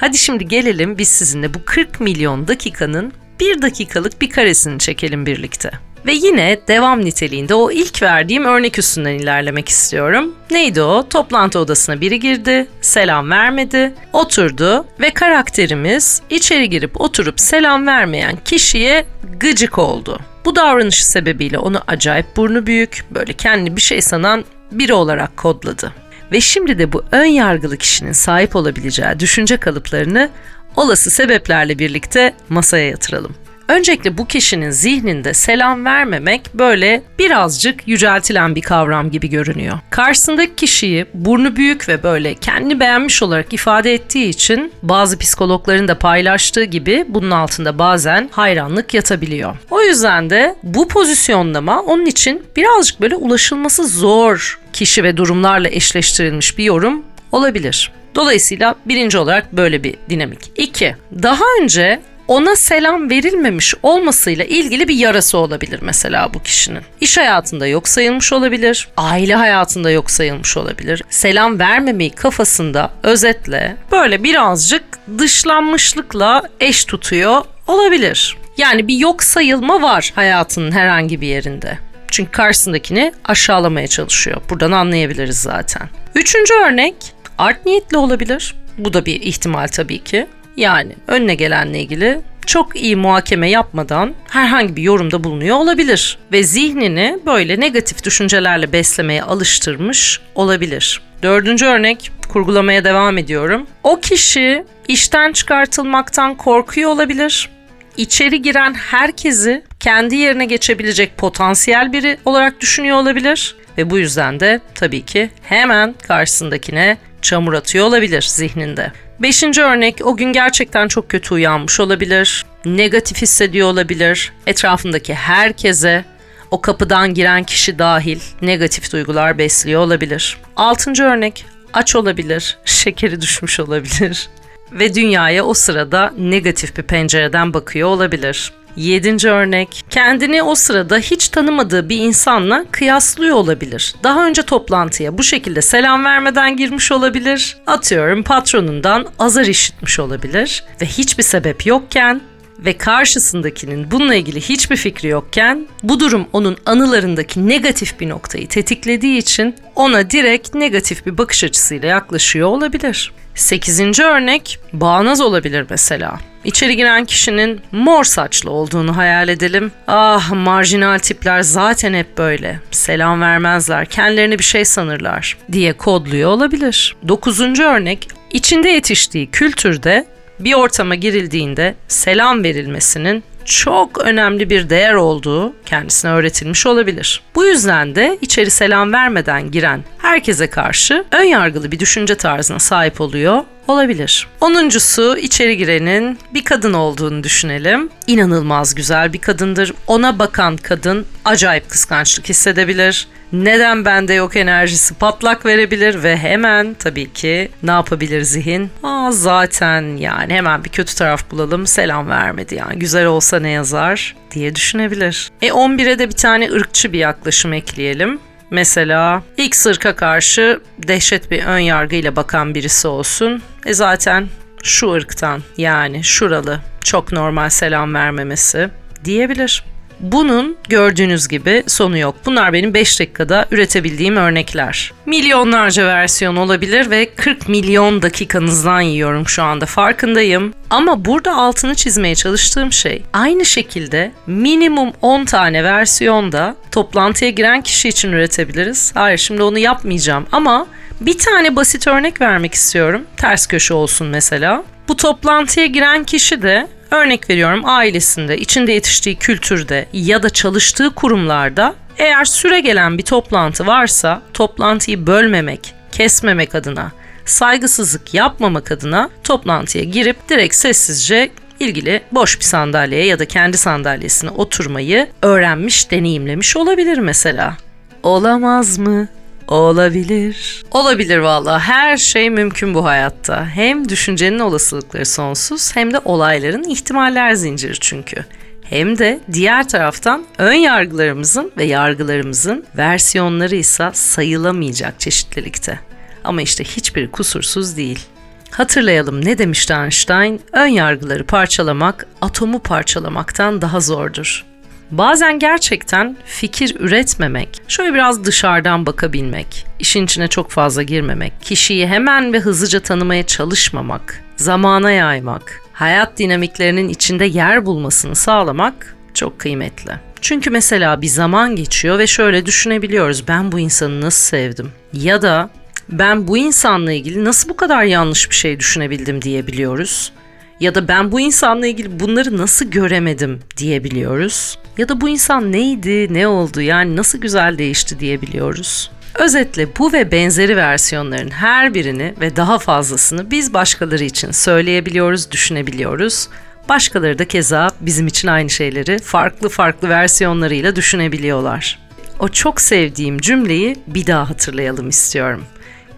Hadi 0.00 0.18
şimdi 0.18 0.48
gelelim 0.48 0.98
biz 0.98 1.08
sizinle 1.08 1.54
bu 1.54 1.58
40 1.64 2.00
milyon 2.00 2.48
dakikanın 2.48 3.12
bir 3.40 3.62
dakikalık 3.62 4.22
bir 4.22 4.30
karesini 4.30 4.78
çekelim 4.78 5.26
birlikte. 5.26 5.70
Ve 6.06 6.12
yine 6.12 6.60
devam 6.68 7.04
niteliğinde 7.04 7.54
o 7.54 7.70
ilk 7.70 8.02
verdiğim 8.02 8.44
örnek 8.44 8.78
üstünden 8.78 9.14
ilerlemek 9.14 9.68
istiyorum. 9.68 10.34
Neydi 10.50 10.82
o? 10.82 11.08
Toplantı 11.08 11.58
odasına 11.58 12.00
biri 12.00 12.20
girdi, 12.20 12.66
selam 12.80 13.30
vermedi, 13.30 13.94
oturdu 14.12 14.86
ve 15.00 15.10
karakterimiz 15.10 16.22
içeri 16.30 16.70
girip 16.70 17.00
oturup 17.00 17.40
selam 17.40 17.86
vermeyen 17.86 18.38
kişiye 18.44 19.06
gıcık 19.40 19.78
oldu. 19.78 20.20
Bu 20.44 20.56
davranışı 20.56 21.08
sebebiyle 21.08 21.58
onu 21.58 21.80
acayip 21.86 22.36
burnu 22.36 22.66
büyük, 22.66 23.04
böyle 23.10 23.32
kendi 23.32 23.76
bir 23.76 23.80
şey 23.80 24.02
sanan 24.02 24.44
biri 24.72 24.92
olarak 24.92 25.36
kodladı. 25.36 25.92
Ve 26.32 26.40
şimdi 26.40 26.78
de 26.78 26.92
bu 26.92 27.04
ön 27.12 27.24
yargılı 27.24 27.76
kişinin 27.76 28.12
sahip 28.12 28.56
olabileceği 28.56 29.20
düşünce 29.20 29.56
kalıplarını 29.56 30.30
olası 30.76 31.10
sebeplerle 31.10 31.78
birlikte 31.78 32.34
masaya 32.48 32.88
yatıralım. 32.88 33.34
Öncelikle 33.70 34.18
bu 34.18 34.26
kişinin 34.26 34.70
zihninde 34.70 35.34
selam 35.34 35.84
vermemek 35.84 36.40
böyle 36.54 37.02
birazcık 37.18 37.88
yüceltilen 37.88 38.54
bir 38.54 38.62
kavram 38.62 39.10
gibi 39.10 39.28
görünüyor. 39.28 39.78
Karşısındaki 39.90 40.54
kişiyi 40.54 41.06
burnu 41.14 41.56
büyük 41.56 41.88
ve 41.88 42.02
böyle 42.02 42.34
kendini 42.34 42.80
beğenmiş 42.80 43.22
olarak 43.22 43.52
ifade 43.52 43.94
ettiği 43.94 44.28
için 44.28 44.72
bazı 44.82 45.18
psikologların 45.18 45.88
da 45.88 45.98
paylaştığı 45.98 46.64
gibi 46.64 47.04
bunun 47.08 47.30
altında 47.30 47.78
bazen 47.78 48.28
hayranlık 48.32 48.94
yatabiliyor. 48.94 49.56
O 49.70 49.82
yüzden 49.82 50.30
de 50.30 50.54
bu 50.62 50.88
pozisyonlama 50.88 51.82
onun 51.82 52.06
için 52.06 52.42
birazcık 52.56 53.00
böyle 53.00 53.16
ulaşılması 53.16 53.86
zor 53.88 54.60
kişi 54.72 55.04
ve 55.04 55.16
durumlarla 55.16 55.68
eşleştirilmiş 55.68 56.58
bir 56.58 56.64
yorum 56.64 57.02
olabilir. 57.32 57.92
Dolayısıyla 58.14 58.74
birinci 58.86 59.18
olarak 59.18 59.52
böyle 59.52 59.84
bir 59.84 59.94
dinamik. 60.10 60.52
İki, 60.56 60.96
daha 61.22 61.44
önce 61.62 62.00
ona 62.30 62.56
selam 62.56 63.10
verilmemiş 63.10 63.74
olmasıyla 63.82 64.44
ilgili 64.44 64.88
bir 64.88 64.94
yarası 64.94 65.38
olabilir 65.38 65.78
mesela 65.82 66.34
bu 66.34 66.42
kişinin. 66.42 66.82
İş 67.00 67.18
hayatında 67.18 67.66
yok 67.66 67.88
sayılmış 67.88 68.32
olabilir, 68.32 68.88
aile 68.96 69.34
hayatında 69.34 69.90
yok 69.90 70.10
sayılmış 70.10 70.56
olabilir. 70.56 71.02
Selam 71.10 71.58
vermemeyi 71.58 72.10
kafasında 72.10 72.90
özetle 73.02 73.76
böyle 73.92 74.24
birazcık 74.24 74.82
dışlanmışlıkla 75.18 76.42
eş 76.60 76.84
tutuyor 76.84 77.42
olabilir. 77.66 78.36
Yani 78.56 78.88
bir 78.88 78.98
yok 78.98 79.22
sayılma 79.22 79.82
var 79.82 80.12
hayatının 80.14 80.72
herhangi 80.72 81.20
bir 81.20 81.26
yerinde. 81.26 81.78
Çünkü 82.08 82.30
karşısındakini 82.30 83.12
aşağılamaya 83.24 83.86
çalışıyor. 83.86 84.40
Buradan 84.50 84.72
anlayabiliriz 84.72 85.38
zaten. 85.40 85.88
Üçüncü 86.14 86.54
örnek 86.54 86.94
art 87.38 87.66
niyetli 87.66 87.96
olabilir. 87.96 88.54
Bu 88.78 88.92
da 88.92 89.06
bir 89.06 89.20
ihtimal 89.20 89.68
tabii 89.68 90.04
ki. 90.04 90.26
Yani 90.60 90.92
önüne 91.06 91.34
gelenle 91.34 91.80
ilgili 91.80 92.20
çok 92.46 92.76
iyi 92.76 92.96
muhakeme 92.96 93.50
yapmadan 93.50 94.14
herhangi 94.30 94.76
bir 94.76 94.82
yorumda 94.82 95.24
bulunuyor 95.24 95.56
olabilir 95.56 96.18
ve 96.32 96.42
zihnini 96.42 97.18
böyle 97.26 97.60
negatif 97.60 98.04
düşüncelerle 98.04 98.72
beslemeye 98.72 99.22
alıştırmış 99.22 100.20
olabilir. 100.34 101.00
Dördüncü 101.22 101.66
örnek 101.66 102.10
kurgulamaya 102.28 102.84
devam 102.84 103.18
ediyorum. 103.18 103.66
O 103.82 104.00
kişi 104.00 104.64
işten 104.88 105.32
çıkartılmaktan 105.32 106.34
korkuyor 106.34 106.90
olabilir. 106.90 107.48
İçeri 107.96 108.42
giren 108.42 108.74
herkesi 108.74 109.62
kendi 109.80 110.16
yerine 110.16 110.44
geçebilecek 110.44 111.16
potansiyel 111.16 111.92
biri 111.92 112.18
olarak 112.24 112.60
düşünüyor 112.60 112.96
olabilir 112.96 113.56
ve 113.78 113.90
bu 113.90 113.98
yüzden 113.98 114.40
de 114.40 114.60
tabii 114.74 115.02
ki 115.02 115.30
hemen 115.42 115.94
karşısındakine 116.08 116.96
çamur 117.22 117.54
atıyor 117.54 117.86
olabilir 117.86 118.22
zihninde. 118.22 118.92
Beşinci 119.22 119.62
örnek 119.62 120.06
o 120.06 120.16
gün 120.16 120.32
gerçekten 120.32 120.88
çok 120.88 121.08
kötü 121.08 121.34
uyanmış 121.34 121.80
olabilir, 121.80 122.44
negatif 122.64 123.22
hissediyor 123.22 123.68
olabilir, 123.68 124.32
etrafındaki 124.46 125.14
herkese 125.14 126.04
o 126.50 126.60
kapıdan 126.60 127.14
giren 127.14 127.44
kişi 127.44 127.78
dahil 127.78 128.20
negatif 128.42 128.92
duygular 128.92 129.38
besliyor 129.38 129.80
olabilir. 129.80 130.38
Altıncı 130.56 131.02
örnek 131.02 131.44
aç 131.72 131.96
olabilir, 131.96 132.58
şekeri 132.64 133.20
düşmüş 133.20 133.60
olabilir 133.60 134.28
ve 134.72 134.94
dünyaya 134.94 135.44
o 135.44 135.54
sırada 135.54 136.12
negatif 136.18 136.76
bir 136.76 136.82
pencereden 136.82 137.54
bakıyor 137.54 137.88
olabilir. 137.88 138.52
Yedinci 138.76 139.28
örnek, 139.28 139.84
kendini 139.90 140.42
o 140.42 140.54
sırada 140.54 140.98
hiç 140.98 141.28
tanımadığı 141.28 141.88
bir 141.88 141.96
insanla 141.96 142.64
kıyaslıyor 142.70 143.36
olabilir. 143.36 143.94
Daha 144.02 144.26
önce 144.26 144.42
toplantıya 144.42 145.18
bu 145.18 145.22
şekilde 145.22 145.62
selam 145.62 146.04
vermeden 146.04 146.56
girmiş 146.56 146.92
olabilir. 146.92 147.56
Atıyorum 147.66 148.22
patronundan 148.22 149.06
azar 149.18 149.44
işitmiş 149.44 149.98
olabilir 149.98 150.64
ve 150.80 150.86
hiçbir 150.86 151.22
sebep 151.22 151.66
yokken 151.66 152.20
ve 152.64 152.78
karşısındakinin 152.78 153.90
bununla 153.90 154.14
ilgili 154.14 154.40
hiçbir 154.40 154.76
fikri 154.76 155.08
yokken 155.08 155.66
bu 155.82 156.00
durum 156.00 156.26
onun 156.32 156.56
anılarındaki 156.66 157.48
negatif 157.48 158.00
bir 158.00 158.08
noktayı 158.08 158.48
tetiklediği 158.48 159.18
için 159.18 159.54
ona 159.76 160.10
direkt 160.10 160.54
negatif 160.54 161.06
bir 161.06 161.18
bakış 161.18 161.44
açısıyla 161.44 161.88
yaklaşıyor 161.88 162.48
olabilir. 162.48 163.12
Sekizinci 163.34 164.04
örnek 164.04 164.58
bağnaz 164.72 165.20
olabilir 165.20 165.66
mesela. 165.70 166.18
İçeri 166.44 166.76
giren 166.76 167.04
kişinin 167.04 167.60
mor 167.72 168.04
saçlı 168.04 168.50
olduğunu 168.50 168.96
hayal 168.96 169.28
edelim. 169.28 169.72
Ah 169.86 170.32
marjinal 170.32 170.98
tipler 170.98 171.40
zaten 171.40 171.94
hep 171.94 172.18
böyle. 172.18 172.60
Selam 172.70 173.20
vermezler, 173.20 173.86
kendilerini 173.86 174.38
bir 174.38 174.44
şey 174.44 174.64
sanırlar 174.64 175.36
diye 175.52 175.72
kodluyor 175.72 176.30
olabilir. 176.30 176.96
Dokuzuncu 177.08 177.62
örnek 177.62 178.08
içinde 178.32 178.68
yetiştiği 178.68 179.30
kültürde 179.30 180.06
bir 180.44 180.54
ortama 180.54 180.94
girildiğinde 180.94 181.74
selam 181.88 182.44
verilmesinin 182.44 183.24
çok 183.44 183.98
önemli 184.04 184.50
bir 184.50 184.70
değer 184.70 184.94
olduğu 184.94 185.52
kendisine 185.66 186.10
öğretilmiş 186.10 186.66
olabilir. 186.66 187.22
Bu 187.34 187.44
yüzden 187.44 187.94
de 187.94 188.18
içeri 188.20 188.50
selam 188.50 188.92
vermeden 188.92 189.50
giren 189.50 189.84
herkese 189.98 190.50
karşı 190.50 191.04
ön 191.12 191.22
yargılı 191.22 191.72
bir 191.72 191.78
düşünce 191.78 192.14
tarzına 192.14 192.58
sahip 192.58 193.00
oluyor 193.00 193.42
olabilir. 193.68 194.28
Onuncusu 194.40 195.16
içeri 195.16 195.56
girenin 195.56 196.18
bir 196.34 196.44
kadın 196.44 196.72
olduğunu 196.72 197.24
düşünelim. 197.24 197.88
İnanılmaz 198.06 198.74
güzel 198.74 199.12
bir 199.12 199.20
kadındır. 199.20 199.72
Ona 199.86 200.18
bakan 200.18 200.56
kadın 200.56 201.06
acayip 201.24 201.70
kıskançlık 201.70 202.28
hissedebilir. 202.28 203.08
Neden 203.32 203.84
bende 203.84 204.14
yok 204.14 204.36
enerjisi 204.36 204.94
patlak 204.94 205.46
verebilir 205.46 206.02
ve 206.02 206.16
hemen 206.16 206.74
tabii 206.74 207.12
ki 207.12 207.48
ne 207.62 207.70
yapabilir 207.70 208.22
zihin? 208.22 208.70
Aa 208.82 209.12
zaten 209.12 209.96
yani 209.96 210.34
hemen 210.34 210.64
bir 210.64 210.70
kötü 210.70 210.94
taraf 210.94 211.30
bulalım 211.30 211.66
selam 211.66 212.08
vermedi 212.08 212.54
yani 212.54 212.78
güzel 212.78 213.06
olsa 213.06 213.40
ne 213.40 213.50
yazar 213.50 214.16
diye 214.30 214.54
düşünebilir. 214.56 215.30
E 215.42 215.48
11'e 215.48 215.98
de 215.98 216.08
bir 216.08 216.16
tane 216.16 216.50
ırkçı 216.50 216.92
bir 216.92 216.98
yaklaşım 216.98 217.52
ekleyelim. 217.52 218.18
Mesela 218.50 219.22
ilk 219.36 219.56
sırka 219.56 219.96
karşı 219.96 220.60
dehşet 220.78 221.30
bir 221.30 221.44
ön 221.44 221.58
yargıyla 221.58 222.16
bakan 222.16 222.54
birisi 222.54 222.88
olsun. 222.88 223.42
E 223.66 223.74
zaten 223.74 224.28
şu 224.62 224.92
ırktan 224.92 225.42
yani 225.56 226.04
şuralı 226.04 226.60
çok 226.84 227.12
normal 227.12 227.48
selam 227.48 227.94
vermemesi 227.94 228.70
diyebilir. 229.04 229.64
Bunun 230.00 230.56
gördüğünüz 230.68 231.28
gibi 231.28 231.62
sonu 231.66 231.98
yok. 231.98 232.16
Bunlar 232.26 232.52
benim 232.52 232.74
5 232.74 233.00
dakikada 233.00 233.46
üretebildiğim 233.50 234.16
örnekler. 234.16 234.92
Milyonlarca 235.06 235.86
versiyon 235.86 236.36
olabilir 236.36 236.90
ve 236.90 237.14
40 237.14 237.48
milyon 237.48 238.02
dakikanızdan 238.02 238.80
yiyorum 238.80 239.28
şu 239.28 239.42
anda 239.42 239.66
farkındayım. 239.66 240.54
Ama 240.70 241.04
burada 241.04 241.36
altını 241.36 241.74
çizmeye 241.74 242.14
çalıştığım 242.14 242.72
şey 242.72 243.02
aynı 243.12 243.44
şekilde 243.44 244.12
minimum 244.26 244.92
10 245.02 245.24
tane 245.24 245.64
versiyonda 245.64 246.56
toplantıya 246.70 247.30
giren 247.30 247.62
kişi 247.62 247.88
için 247.88 248.12
üretebiliriz. 248.12 248.92
Hayır 248.94 249.18
şimdi 249.18 249.42
onu 249.42 249.58
yapmayacağım 249.58 250.26
ama 250.32 250.66
bir 251.00 251.18
tane 251.18 251.56
basit 251.56 251.86
örnek 251.86 252.20
vermek 252.20 252.54
istiyorum. 252.54 253.02
Ters 253.16 253.46
köşe 253.46 253.74
olsun 253.74 254.06
mesela. 254.06 254.64
Bu 254.88 254.96
toplantıya 254.96 255.66
giren 255.66 256.04
kişi 256.04 256.42
de 256.42 256.66
Örnek 256.90 257.30
veriyorum 257.30 257.62
ailesinde, 257.64 258.38
içinde 258.38 258.72
yetiştiği 258.72 259.16
kültürde 259.16 259.86
ya 259.92 260.22
da 260.22 260.30
çalıştığı 260.30 260.90
kurumlarda 260.90 261.74
eğer 261.98 262.24
süre 262.24 262.60
gelen 262.60 262.98
bir 262.98 263.02
toplantı 263.02 263.66
varsa 263.66 264.22
toplantıyı 264.34 265.06
bölmemek, 265.06 265.74
kesmemek 265.92 266.54
adına, 266.54 266.92
saygısızlık 267.24 268.14
yapmamak 268.14 268.72
adına 268.72 269.10
toplantıya 269.24 269.84
girip 269.84 270.28
direkt 270.28 270.54
sessizce 270.54 271.30
ilgili 271.60 272.02
boş 272.12 272.38
bir 272.38 272.44
sandalyeye 272.44 273.06
ya 273.06 273.18
da 273.18 273.24
kendi 273.24 273.58
sandalyesine 273.58 274.30
oturmayı 274.30 275.08
öğrenmiş, 275.22 275.90
deneyimlemiş 275.90 276.56
olabilir 276.56 276.98
mesela. 276.98 277.56
Olamaz 278.02 278.78
mı? 278.78 279.08
Olabilir. 279.50 280.62
Olabilir 280.70 281.18
valla. 281.18 281.60
Her 281.60 281.96
şey 281.96 282.30
mümkün 282.30 282.74
bu 282.74 282.84
hayatta. 282.84 283.46
Hem 283.46 283.88
düşüncenin 283.88 284.38
olasılıkları 284.38 285.06
sonsuz 285.06 285.76
hem 285.76 285.92
de 285.92 286.00
olayların 286.04 286.64
ihtimaller 286.64 287.34
zinciri 287.34 287.80
çünkü. 287.80 288.24
Hem 288.62 288.98
de 288.98 289.20
diğer 289.32 289.68
taraftan 289.68 290.24
ön 290.38 290.52
yargılarımızın 290.52 291.52
ve 291.56 291.64
yargılarımızın 291.64 292.64
versiyonları 292.76 293.56
ise 293.56 293.90
sayılamayacak 293.92 295.00
çeşitlilikte. 295.00 295.80
Ama 296.24 296.42
işte 296.42 296.64
hiçbir 296.64 297.10
kusursuz 297.10 297.76
değil. 297.76 298.06
Hatırlayalım 298.50 299.24
ne 299.24 299.38
demişti 299.38 299.72
Einstein? 299.72 300.40
Ön 300.52 300.66
yargıları 300.66 301.26
parçalamak 301.26 302.06
atomu 302.20 302.58
parçalamaktan 302.58 303.62
daha 303.62 303.80
zordur. 303.80 304.49
Bazen 304.90 305.38
gerçekten 305.38 306.16
fikir 306.24 306.76
üretmemek, 306.80 307.48
şöyle 307.68 307.94
biraz 307.94 308.24
dışarıdan 308.24 308.86
bakabilmek, 308.86 309.66
işin 309.78 310.04
içine 310.04 310.28
çok 310.28 310.50
fazla 310.50 310.82
girmemek, 310.82 311.32
kişiyi 311.40 311.86
hemen 311.86 312.32
ve 312.32 312.40
hızlıca 312.40 312.80
tanımaya 312.80 313.26
çalışmamak, 313.26 314.24
zamana 314.36 314.90
yaymak, 314.90 315.60
hayat 315.72 316.18
dinamiklerinin 316.18 316.88
içinde 316.88 317.24
yer 317.24 317.66
bulmasını 317.66 318.14
sağlamak 318.14 318.96
çok 319.14 319.38
kıymetli. 319.38 319.92
Çünkü 320.20 320.50
mesela 320.50 321.02
bir 321.02 321.06
zaman 321.06 321.56
geçiyor 321.56 321.98
ve 321.98 322.06
şöyle 322.06 322.46
düşünebiliyoruz. 322.46 323.28
Ben 323.28 323.52
bu 323.52 323.58
insanı 323.58 324.00
nasıl 324.00 324.28
sevdim? 324.28 324.72
Ya 324.92 325.22
da 325.22 325.50
ben 325.88 326.28
bu 326.28 326.38
insanla 326.38 326.92
ilgili 326.92 327.24
nasıl 327.24 327.48
bu 327.48 327.56
kadar 327.56 327.82
yanlış 327.82 328.30
bir 328.30 328.34
şey 328.34 328.60
düşünebildim 328.60 329.22
diyebiliyoruz 329.22 330.12
ya 330.60 330.74
da 330.74 330.88
ben 330.88 331.12
bu 331.12 331.20
insanla 331.20 331.66
ilgili 331.66 332.00
bunları 332.00 332.36
nasıl 332.36 332.66
göremedim 332.66 333.40
diyebiliyoruz. 333.56 334.58
Ya 334.78 334.88
da 334.88 335.00
bu 335.00 335.08
insan 335.08 335.52
neydi, 335.52 336.14
ne 336.14 336.26
oldu 336.26 336.60
yani 336.60 336.96
nasıl 336.96 337.18
güzel 337.18 337.58
değişti 337.58 338.00
diyebiliyoruz. 338.00 338.90
Özetle 339.14 339.76
bu 339.78 339.92
ve 339.92 340.12
benzeri 340.12 340.56
versiyonların 340.56 341.30
her 341.30 341.74
birini 341.74 342.14
ve 342.20 342.36
daha 342.36 342.58
fazlasını 342.58 343.30
biz 343.30 343.54
başkaları 343.54 344.04
için 344.04 344.30
söyleyebiliyoruz, 344.30 345.30
düşünebiliyoruz. 345.30 346.28
Başkaları 346.68 347.18
da 347.18 347.24
keza 347.24 347.70
bizim 347.80 348.06
için 348.06 348.28
aynı 348.28 348.50
şeyleri 348.50 348.98
farklı 348.98 349.48
farklı 349.48 349.88
versiyonlarıyla 349.88 350.76
düşünebiliyorlar. 350.76 351.78
O 352.18 352.28
çok 352.28 352.60
sevdiğim 352.60 353.18
cümleyi 353.18 353.76
bir 353.86 354.06
daha 354.06 354.30
hatırlayalım 354.30 354.88
istiyorum. 354.88 355.44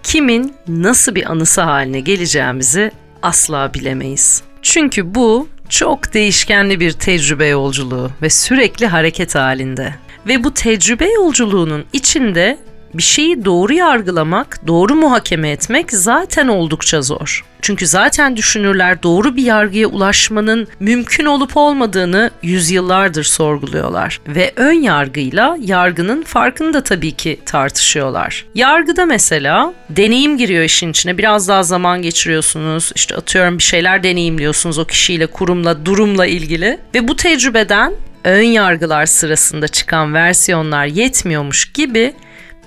Kimin 0.03 0.55
nasıl 0.69 1.15
bir 1.15 1.31
anısı 1.31 1.61
haline 1.61 2.01
geleceğimizi 2.01 2.91
asla 3.23 3.75
bilemeyiz. 3.75 4.43
Çünkü 4.63 5.15
bu 5.15 5.49
çok 5.69 6.15
değişkenli 6.15 6.81
bir 6.81 6.93
tecrübe 6.93 7.47
yolculuğu 7.47 8.11
ve 8.23 8.31
sürekli 8.31 8.87
hareket 8.87 9.35
halinde. 9.35 9.95
Ve 10.29 10.45
bu 10.45 10.55
tecrübe 10.55 11.13
yolculuğunun 11.13 11.85
içinde 11.93 12.59
bir 12.95 13.03
şeyi 13.03 13.45
doğru 13.45 13.73
yargılamak, 13.73 14.67
doğru 14.67 14.95
muhakeme 14.95 15.51
etmek 15.51 15.93
zaten 15.93 16.49
oldukça 16.49 17.03
zor. 17.03 17.45
Çünkü 17.63 17.87
zaten 17.87 18.37
düşünürler 18.37 19.03
doğru 19.03 19.37
bir 19.37 19.43
yargıya 19.43 19.89
ulaşmanın 19.89 20.69
mümkün 20.81 21.25
olup 21.25 21.57
olmadığını 21.57 22.31
yüzyıllardır 22.43 23.25
sorguluyorlar 23.25 24.21
ve 24.29 24.53
ön 24.57 24.73
yargıyla 24.73 25.57
yargının 25.61 26.23
farkını 26.23 26.75
da 26.75 26.83
tabii 26.83 27.13
ki 27.13 27.41
tartışıyorlar. 27.47 28.45
Yargıda 28.55 29.07
mesela 29.07 29.73
deneyim 29.91 30.39
giriyor 30.39 30.65
işin 30.65 30.91
içine. 30.91 31.19
Biraz 31.19 31.49
daha 31.49 31.63
zaman 31.63 32.03
geçiriyorsunuz. 32.03 32.93
İşte 32.95 33.17
atıyorum 33.17 33.59
bir 33.59 33.63
şeyler 33.63 34.03
deneyimliyorsunuz 34.03 34.79
o 34.79 34.85
kişiyle, 34.85 35.27
kurumla, 35.27 35.87
durumla 35.87 36.27
ilgili 36.27 36.79
ve 36.95 37.09
bu 37.09 37.17
tecrübeden 37.17 37.93
ön 38.25 38.43
yargılar 38.43 39.07
sırasında 39.07 39.69
çıkan 39.69 40.15
versiyonlar 40.15 40.87
yetmiyormuş 40.87 41.73
gibi 41.73 42.15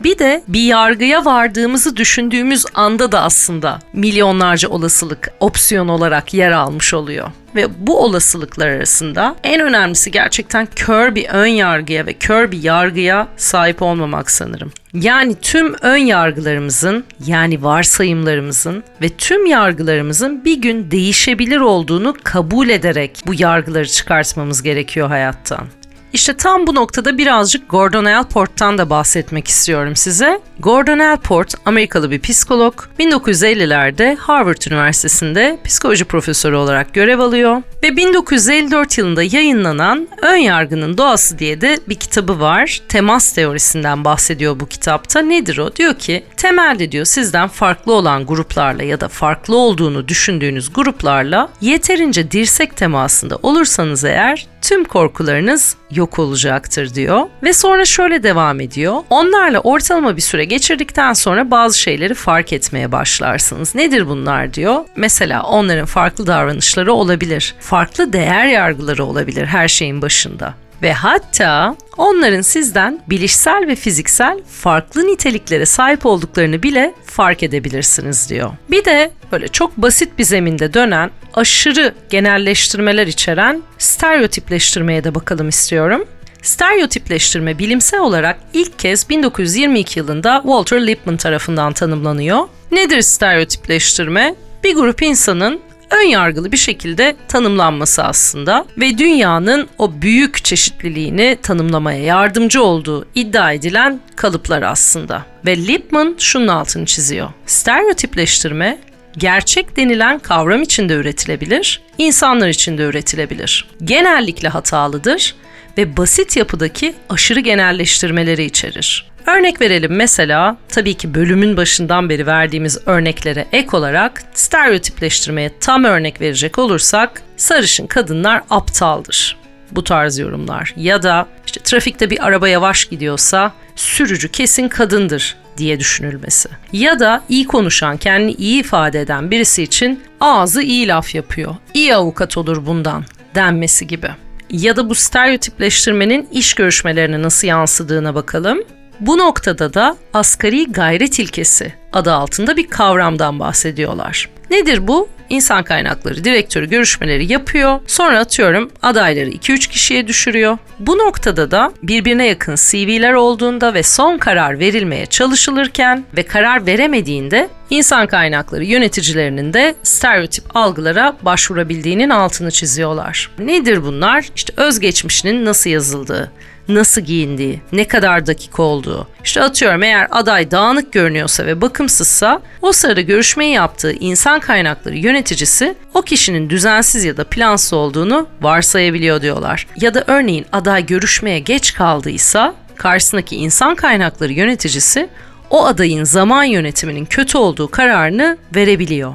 bir 0.03 0.19
de 0.19 0.43
bir 0.47 0.63
yargıya 0.63 1.25
vardığımızı 1.25 1.97
düşündüğümüz 1.97 2.65
anda 2.73 3.11
da 3.11 3.21
aslında 3.21 3.79
milyonlarca 3.93 4.69
olasılık 4.69 5.31
opsiyon 5.39 5.87
olarak 5.87 6.33
yer 6.33 6.51
almış 6.51 6.93
oluyor. 6.93 7.31
Ve 7.55 7.87
bu 7.87 8.03
olasılıklar 8.03 8.67
arasında 8.67 9.35
en 9.43 9.61
önemlisi 9.61 10.11
gerçekten 10.11 10.67
kör 10.75 11.15
bir 11.15 11.29
ön 11.29 11.47
yargıya 11.47 12.05
ve 12.05 12.13
kör 12.13 12.51
bir 12.51 12.63
yargıya 12.63 13.27
sahip 13.37 13.81
olmamak 13.81 14.31
sanırım. 14.31 14.71
Yani 14.93 15.35
tüm 15.41 15.75
ön 15.81 15.97
yargılarımızın 15.97 17.03
yani 17.25 17.63
varsayımlarımızın 17.63 18.83
ve 19.01 19.09
tüm 19.09 19.45
yargılarımızın 19.45 20.45
bir 20.45 20.61
gün 20.61 20.91
değişebilir 20.91 21.59
olduğunu 21.59 22.15
kabul 22.23 22.69
ederek 22.69 23.23
bu 23.27 23.33
yargıları 23.37 23.87
çıkartmamız 23.87 24.63
gerekiyor 24.63 25.07
hayattan. 25.07 25.67
İşte 26.15 26.37
tam 26.37 26.67
bu 26.67 26.75
noktada 26.75 27.17
birazcık 27.17 27.69
Gordon 27.69 28.05
Allport'tan 28.05 28.77
da 28.77 28.89
bahsetmek 28.89 29.47
istiyorum 29.47 29.95
size. 29.95 30.39
Gordon 30.59 30.99
Allport 30.99 31.55
Amerikalı 31.65 32.11
bir 32.11 32.19
psikolog. 32.19 32.73
1950'lerde 32.99 34.15
Harvard 34.15 34.61
Üniversitesi'nde 34.71 35.59
psikoloji 35.65 36.05
profesörü 36.05 36.55
olarak 36.55 36.93
görev 36.93 37.19
alıyor 37.19 37.61
ve 37.83 37.97
1954 37.97 38.97
yılında 38.97 39.23
yayınlanan 39.23 40.07
Ön 40.21 40.35
Yargının 40.35 40.97
Doğası 40.97 41.39
diye 41.39 41.61
de 41.61 41.79
bir 41.89 41.95
kitabı 41.95 42.39
var. 42.39 42.81
Temas 42.89 43.31
teorisinden 43.31 44.05
bahsediyor 44.05 44.59
bu 44.59 44.65
kitapta. 44.67 45.21
Nedir 45.21 45.57
o? 45.57 45.75
Diyor 45.75 45.95
ki 45.95 46.23
temelde 46.37 46.91
diyor 46.91 47.05
sizden 47.05 47.47
farklı 47.47 47.93
olan 47.93 48.25
gruplarla 48.25 48.83
ya 48.83 49.01
da 49.01 49.07
farklı 49.07 49.55
olduğunu 49.55 50.07
düşündüğünüz 50.07 50.73
gruplarla 50.73 51.49
yeterince 51.61 52.31
dirsek 52.31 52.77
temasında 52.77 53.35
olursanız 53.43 54.03
eğer 54.03 54.47
tüm 54.65 54.83
korkularınız 54.83 55.77
yok 55.91 56.19
olacaktır 56.19 56.95
diyor. 56.95 57.21
Ve 57.43 57.53
sonra 57.53 57.85
şöyle 57.85 58.23
devam 58.23 58.61
ediyor. 58.61 58.93
Onlarla 59.09 59.59
ortalama 59.59 60.15
bir 60.15 60.21
süre 60.21 60.45
geçirdikten 60.45 61.13
sonra 61.13 61.51
bazı 61.51 61.79
şeyleri 61.79 62.13
fark 62.13 62.53
etmeye 62.53 62.91
başlarsınız. 62.91 63.75
Nedir 63.75 64.07
bunlar 64.07 64.53
diyor. 64.53 64.85
Mesela 64.95 65.43
onların 65.43 65.85
farklı 65.85 66.27
davranışları 66.27 66.93
olabilir. 66.93 67.55
Farklı 67.59 68.13
değer 68.13 68.45
yargıları 68.45 69.05
olabilir 69.05 69.45
her 69.45 69.67
şeyin 69.67 70.01
başında 70.01 70.53
ve 70.81 70.93
hatta 70.93 71.75
onların 71.97 72.41
sizden 72.41 72.99
bilişsel 73.09 73.67
ve 73.67 73.75
fiziksel 73.75 74.39
farklı 74.49 75.07
niteliklere 75.07 75.65
sahip 75.65 76.05
olduklarını 76.05 76.63
bile 76.63 76.93
fark 77.05 77.43
edebilirsiniz 77.43 78.29
diyor. 78.29 78.51
Bir 78.71 78.85
de 78.85 79.11
böyle 79.31 79.47
çok 79.47 79.77
basit 79.77 80.19
bir 80.19 80.23
zeminde 80.23 80.73
dönen 80.73 81.11
aşırı 81.33 81.93
genelleştirmeler 82.09 83.07
içeren 83.07 83.63
stereotipleştirmeye 83.77 85.03
de 85.03 85.15
bakalım 85.15 85.49
istiyorum. 85.49 86.05
Stereotipleştirme 86.41 87.57
bilimsel 87.57 87.99
olarak 87.99 88.39
ilk 88.53 88.79
kez 88.79 89.09
1922 89.09 89.99
yılında 89.99 90.39
Walter 90.43 90.87
Lippmann 90.87 91.17
tarafından 91.17 91.73
tanımlanıyor. 91.73 92.47
Nedir 92.71 93.01
stereotipleştirme? 93.01 94.35
Bir 94.63 94.75
grup 94.75 95.01
insanın 95.01 95.59
ön 95.89 96.07
yargılı 96.09 96.51
bir 96.51 96.57
şekilde 96.57 97.15
tanımlanması 97.27 98.03
aslında 98.03 98.65
ve 98.77 98.97
dünyanın 98.97 99.67
o 99.77 100.01
büyük 100.01 100.43
çeşitliliğini 100.43 101.37
tanımlamaya 101.41 102.03
yardımcı 102.03 102.63
olduğu 102.63 103.05
iddia 103.15 103.51
edilen 103.51 103.99
kalıplar 104.15 104.61
aslında. 104.61 105.25
Ve 105.45 105.57
Lippmann 105.57 106.15
şunun 106.19 106.47
altını 106.47 106.85
çiziyor. 106.85 107.29
Stereotipleştirme 107.45 108.77
gerçek 109.17 109.77
denilen 109.77 110.19
kavram 110.19 110.61
içinde 110.61 110.93
üretilebilir, 110.93 111.81
insanlar 111.97 112.47
içinde 112.47 112.83
üretilebilir. 112.83 113.67
Genellikle 113.83 114.49
hatalıdır 114.49 115.35
ve 115.77 115.97
basit 115.97 116.37
yapıdaki 116.37 116.93
aşırı 117.09 117.39
genelleştirmeleri 117.39 118.43
içerir. 118.43 119.11
Örnek 119.27 119.61
verelim 119.61 119.95
mesela 119.95 120.57
tabii 120.69 120.93
ki 120.93 121.13
bölümün 121.13 121.57
başından 121.57 122.09
beri 122.09 122.27
verdiğimiz 122.27 122.77
örneklere 122.85 123.45
ek 123.51 123.77
olarak 123.77 124.23
stereotipleştirmeye 124.33 125.51
tam 125.59 125.83
örnek 125.83 126.21
verecek 126.21 126.59
olursak 126.59 127.21
sarışın 127.37 127.87
kadınlar 127.87 128.41
aptaldır. 128.49 129.37
Bu 129.71 129.83
tarz 129.83 130.17
yorumlar 130.17 130.73
ya 130.77 131.03
da 131.03 131.27
işte 131.45 131.59
trafikte 131.63 132.09
bir 132.09 132.27
araba 132.27 132.47
yavaş 132.47 132.85
gidiyorsa 132.85 133.53
sürücü 133.75 134.31
kesin 134.31 134.67
kadındır 134.67 135.35
diye 135.57 135.79
düşünülmesi. 135.79 136.49
Ya 136.73 136.99
da 136.99 137.23
iyi 137.29 137.47
konuşan, 137.47 137.97
kendini 137.97 138.31
iyi 138.31 138.59
ifade 138.59 139.01
eden 139.01 139.31
birisi 139.31 139.63
için 139.63 140.03
ağzı 140.19 140.61
iyi 140.61 140.87
laf 140.87 141.15
yapıyor. 141.15 141.55
İyi 141.73 141.95
avukat 141.95 142.37
olur 142.37 142.65
bundan 142.65 143.03
denmesi 143.35 143.87
gibi. 143.87 144.09
Ya 144.49 144.75
da 144.75 144.89
bu 144.89 144.95
stereotipleştirmenin 144.95 146.27
iş 146.31 146.53
görüşmelerine 146.53 147.21
nasıl 147.21 147.47
yansıdığına 147.47 148.15
bakalım. 148.15 148.59
Bu 148.99 149.17
noktada 149.17 149.73
da 149.73 149.97
asgari 150.13 150.71
gayret 150.71 151.19
ilkesi 151.19 151.73
adı 151.93 152.13
altında 152.13 152.57
bir 152.57 152.67
kavramdan 152.67 153.39
bahsediyorlar. 153.39 154.29
Nedir 154.51 154.87
bu? 154.87 155.09
İnsan 155.29 155.63
kaynakları 155.63 156.23
direktörü 156.23 156.69
görüşmeleri 156.69 157.31
yapıyor. 157.31 157.79
Sonra 157.87 158.19
atıyorum 158.19 158.71
adayları 158.81 159.29
2-3 159.29 159.69
kişiye 159.69 160.07
düşürüyor. 160.07 160.57
Bu 160.79 160.97
noktada 160.97 161.51
da 161.51 161.71
birbirine 161.83 162.25
yakın 162.27 162.55
CV'ler 162.55 163.13
olduğunda 163.13 163.73
ve 163.73 163.83
son 163.83 164.17
karar 164.17 164.59
verilmeye 164.59 165.05
çalışılırken 165.05 166.03
ve 166.17 166.23
karar 166.23 166.65
veremediğinde 166.65 167.49
insan 167.69 168.07
kaynakları 168.07 168.63
yöneticilerinin 168.65 169.53
de 169.53 169.75
stereotip 169.83 170.55
algılara 170.55 171.17
başvurabildiğinin 171.21 172.09
altını 172.09 172.51
çiziyorlar. 172.51 173.31
Nedir 173.39 173.83
bunlar? 173.83 174.25
İşte 174.35 174.53
özgeçmişinin 174.57 175.45
nasıl 175.45 175.69
yazıldığı, 175.69 176.31
nasıl 176.67 177.01
giyindiği, 177.01 177.61
ne 177.71 177.87
kadar 177.87 178.27
dakika 178.27 178.63
olduğu. 178.63 179.07
İşte 179.23 179.41
atıyorum 179.41 179.83
eğer 179.83 180.07
aday 180.11 180.51
dağınık 180.51 180.93
görünüyorsa 180.93 181.45
ve 181.45 181.61
bakımsızsa 181.61 182.41
o 182.61 182.71
sırada 182.71 183.01
görüşmeyi 183.01 183.53
yaptığı 183.53 183.91
insan 183.91 184.39
kaynakları 184.39 184.97
yöneticisi 184.97 185.75
o 185.93 186.01
kişinin 186.01 186.49
düzensiz 186.49 187.03
ya 187.03 187.17
da 187.17 187.23
plansız 187.23 187.73
olduğunu 187.73 188.27
varsayabiliyor 188.41 189.21
diyorlar. 189.21 189.67
Ya 189.81 189.93
da 189.93 190.03
örneğin 190.07 190.45
aday 190.51 190.85
görüşmeye 190.85 191.39
geç 191.39 191.73
kaldıysa 191.73 192.53
karşısındaki 192.75 193.35
insan 193.35 193.75
kaynakları 193.75 194.33
yöneticisi 194.33 195.09
o 195.49 195.65
adayın 195.65 196.03
zaman 196.03 196.43
yönetiminin 196.43 197.05
kötü 197.05 197.37
olduğu 197.37 197.71
kararını 197.71 198.37
verebiliyor. 198.55 199.13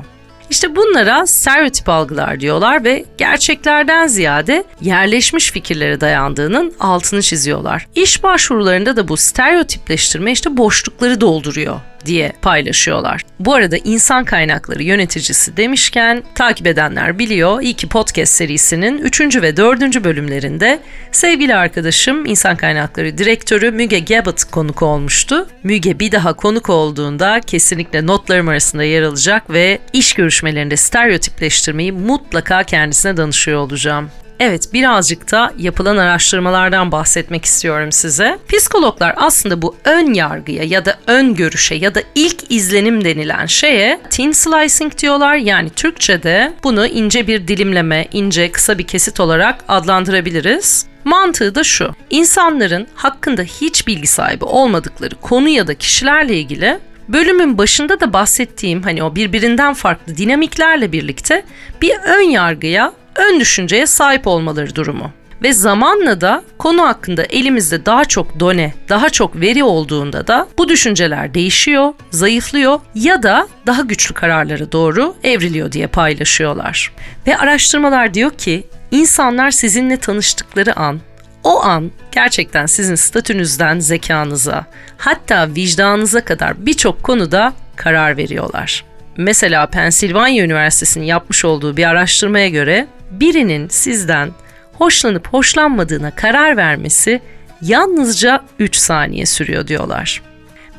İşte 0.51 0.77
bunlara 0.77 1.27
stereotip 1.27 1.89
algılar 1.89 2.41
diyorlar 2.41 2.85
ve 2.85 3.05
gerçeklerden 3.19 4.07
ziyade 4.07 4.65
yerleşmiş 4.81 5.51
fikirlere 5.51 6.01
dayandığının 6.01 6.73
altını 6.81 7.23
çiziyorlar. 7.23 7.87
İş 7.95 8.23
başvurularında 8.23 8.97
da 8.97 9.09
bu 9.09 9.17
stereotipleştirme 9.17 10.33
işte 10.33 10.57
boşlukları 10.57 11.21
dolduruyor 11.21 11.81
diye 12.07 12.33
paylaşıyorlar. 12.43 13.23
Bu 13.41 13.55
arada 13.55 13.77
insan 13.77 14.25
kaynakları 14.25 14.83
yöneticisi 14.83 15.57
demişken 15.57 16.23
takip 16.35 16.67
edenler 16.67 17.19
biliyor. 17.19 17.63
İyi 17.63 17.75
ki 17.75 17.89
podcast 17.89 18.33
serisinin 18.33 18.99
3. 18.99 19.21
ve 19.43 19.57
4. 19.57 20.05
bölümlerinde 20.05 20.79
sevgili 21.13 21.55
arkadaşım 21.55 22.27
insan 22.27 22.57
kaynakları 22.57 23.19
direktörü 23.19 23.71
Müge 23.71 24.01
Gabbett 24.01 24.45
konuk 24.45 24.83
olmuştu. 24.83 25.49
Müge 25.63 25.99
bir 25.99 26.13
daha 26.13 26.33
konuk 26.33 26.71
olduğunda 26.71 27.41
kesinlikle 27.41 28.07
notlarım 28.07 28.49
arasında 28.49 28.85
yer 28.85 29.03
alacak 29.03 29.51
ve 29.51 29.79
iş 29.93 30.15
görüşmelerinde 30.15 30.77
stereotipleştirmeyi 30.77 31.93
mutlaka 31.93 32.63
kendisine 32.63 33.17
danışıyor 33.17 33.59
olacağım. 33.59 34.11
Evet 34.41 34.73
birazcık 34.73 35.33
da 35.33 35.53
yapılan 35.59 35.97
araştırmalardan 35.97 36.93
bahsetmek 36.93 37.45
istiyorum 37.45 37.93
size. 37.93 38.39
Psikologlar 38.49 39.15
aslında 39.17 39.63
bu 39.63 39.77
ön 39.85 40.15
yargıya 40.15 40.65
ya 40.65 40.85
da 40.85 40.99
ön 41.07 41.35
görüşe 41.35 41.75
ya 41.75 41.95
da 41.95 42.03
ilk 42.15 42.51
izlenim 42.51 43.05
denilen 43.05 43.47
şeye 43.47 44.01
thin 44.11 44.33
slicing 44.33 44.99
diyorlar. 44.99 45.37
Yani 45.37 45.71
Türkçe'de 45.71 46.53
bunu 46.65 46.87
ince 46.87 47.27
bir 47.27 47.49
dilimleme, 47.49 48.07
ince 48.13 48.53
kısa 48.53 48.79
bir 48.79 48.87
kesit 48.87 49.21
olarak 49.21 49.65
adlandırabiliriz. 49.69 50.87
Mantığı 51.05 51.55
da 51.55 51.65
şu. 51.65 51.95
İnsanların 52.11 52.87
hakkında 52.95 53.43
hiç 53.43 53.87
bilgi 53.87 54.07
sahibi 54.07 54.45
olmadıkları 54.45 55.15
konu 55.15 55.49
ya 55.49 55.67
da 55.67 55.75
kişilerle 55.75 56.37
ilgili 56.37 56.79
bölümün 57.09 57.59
başında 57.59 58.01
da 58.01 58.13
bahsettiğim 58.13 58.83
hani 58.83 59.03
o 59.03 59.15
birbirinden 59.15 59.75
farklı 59.75 60.17
dinamiklerle 60.17 60.93
birlikte 60.93 61.43
bir 61.83 61.93
ön 62.05 62.31
yargıya 62.31 62.93
ön 63.21 63.41
düşünceye 63.41 63.87
sahip 63.87 64.27
olmaları 64.27 64.75
durumu. 64.75 65.11
Ve 65.43 65.53
zamanla 65.53 66.21
da 66.21 66.45
konu 66.59 66.83
hakkında 66.83 67.23
elimizde 67.23 67.87
daha 67.87 68.05
çok 68.05 68.41
done, 68.41 68.75
daha 68.89 69.11
çok 69.11 69.41
veri 69.41 69.65
olduğunda 69.65 70.27
da 70.27 70.49
bu 70.59 70.69
düşünceler 70.69 71.35
değişiyor, 71.35 71.93
zayıflıyor 72.11 72.81
ya 72.95 73.23
da 73.23 73.49
daha 73.67 73.83
güçlü 73.83 74.15
kararlara 74.15 74.73
doğru 74.73 75.15
evriliyor 75.25 75.73
diye 75.73 75.87
paylaşıyorlar. 75.87 76.93
Ve 77.27 77.39
araştırmalar 77.39 78.15
diyor 78.15 78.31
ki 78.31 78.65
insanlar 78.91 79.51
sizinle 79.51 79.97
tanıştıkları 79.97 80.77
an 80.77 81.01
o 81.45 81.63
an 81.63 81.91
gerçekten 82.13 82.67
sizin 82.67 82.95
statünüzden 82.95 83.79
zekanıza, 83.79 84.67
hatta 84.97 85.49
vicdanınıza 85.55 86.25
kadar 86.25 86.67
birçok 86.67 87.03
konuda 87.03 87.53
karar 87.77 88.17
veriyorlar. 88.17 88.85
Mesela 89.21 89.67
Pensilvanya 89.67 90.45
Üniversitesi'nin 90.45 91.05
yapmış 91.05 91.45
olduğu 91.45 91.77
bir 91.77 91.85
araştırmaya 91.85 92.49
göre 92.49 92.87
birinin 93.11 93.69
sizden 93.69 94.31
hoşlanıp 94.73 95.29
hoşlanmadığına 95.29 96.11
karar 96.11 96.57
vermesi 96.57 97.21
yalnızca 97.63 98.41
3 98.59 98.77
saniye 98.77 99.27
sürüyor 99.27 99.67
diyorlar. 99.67 100.23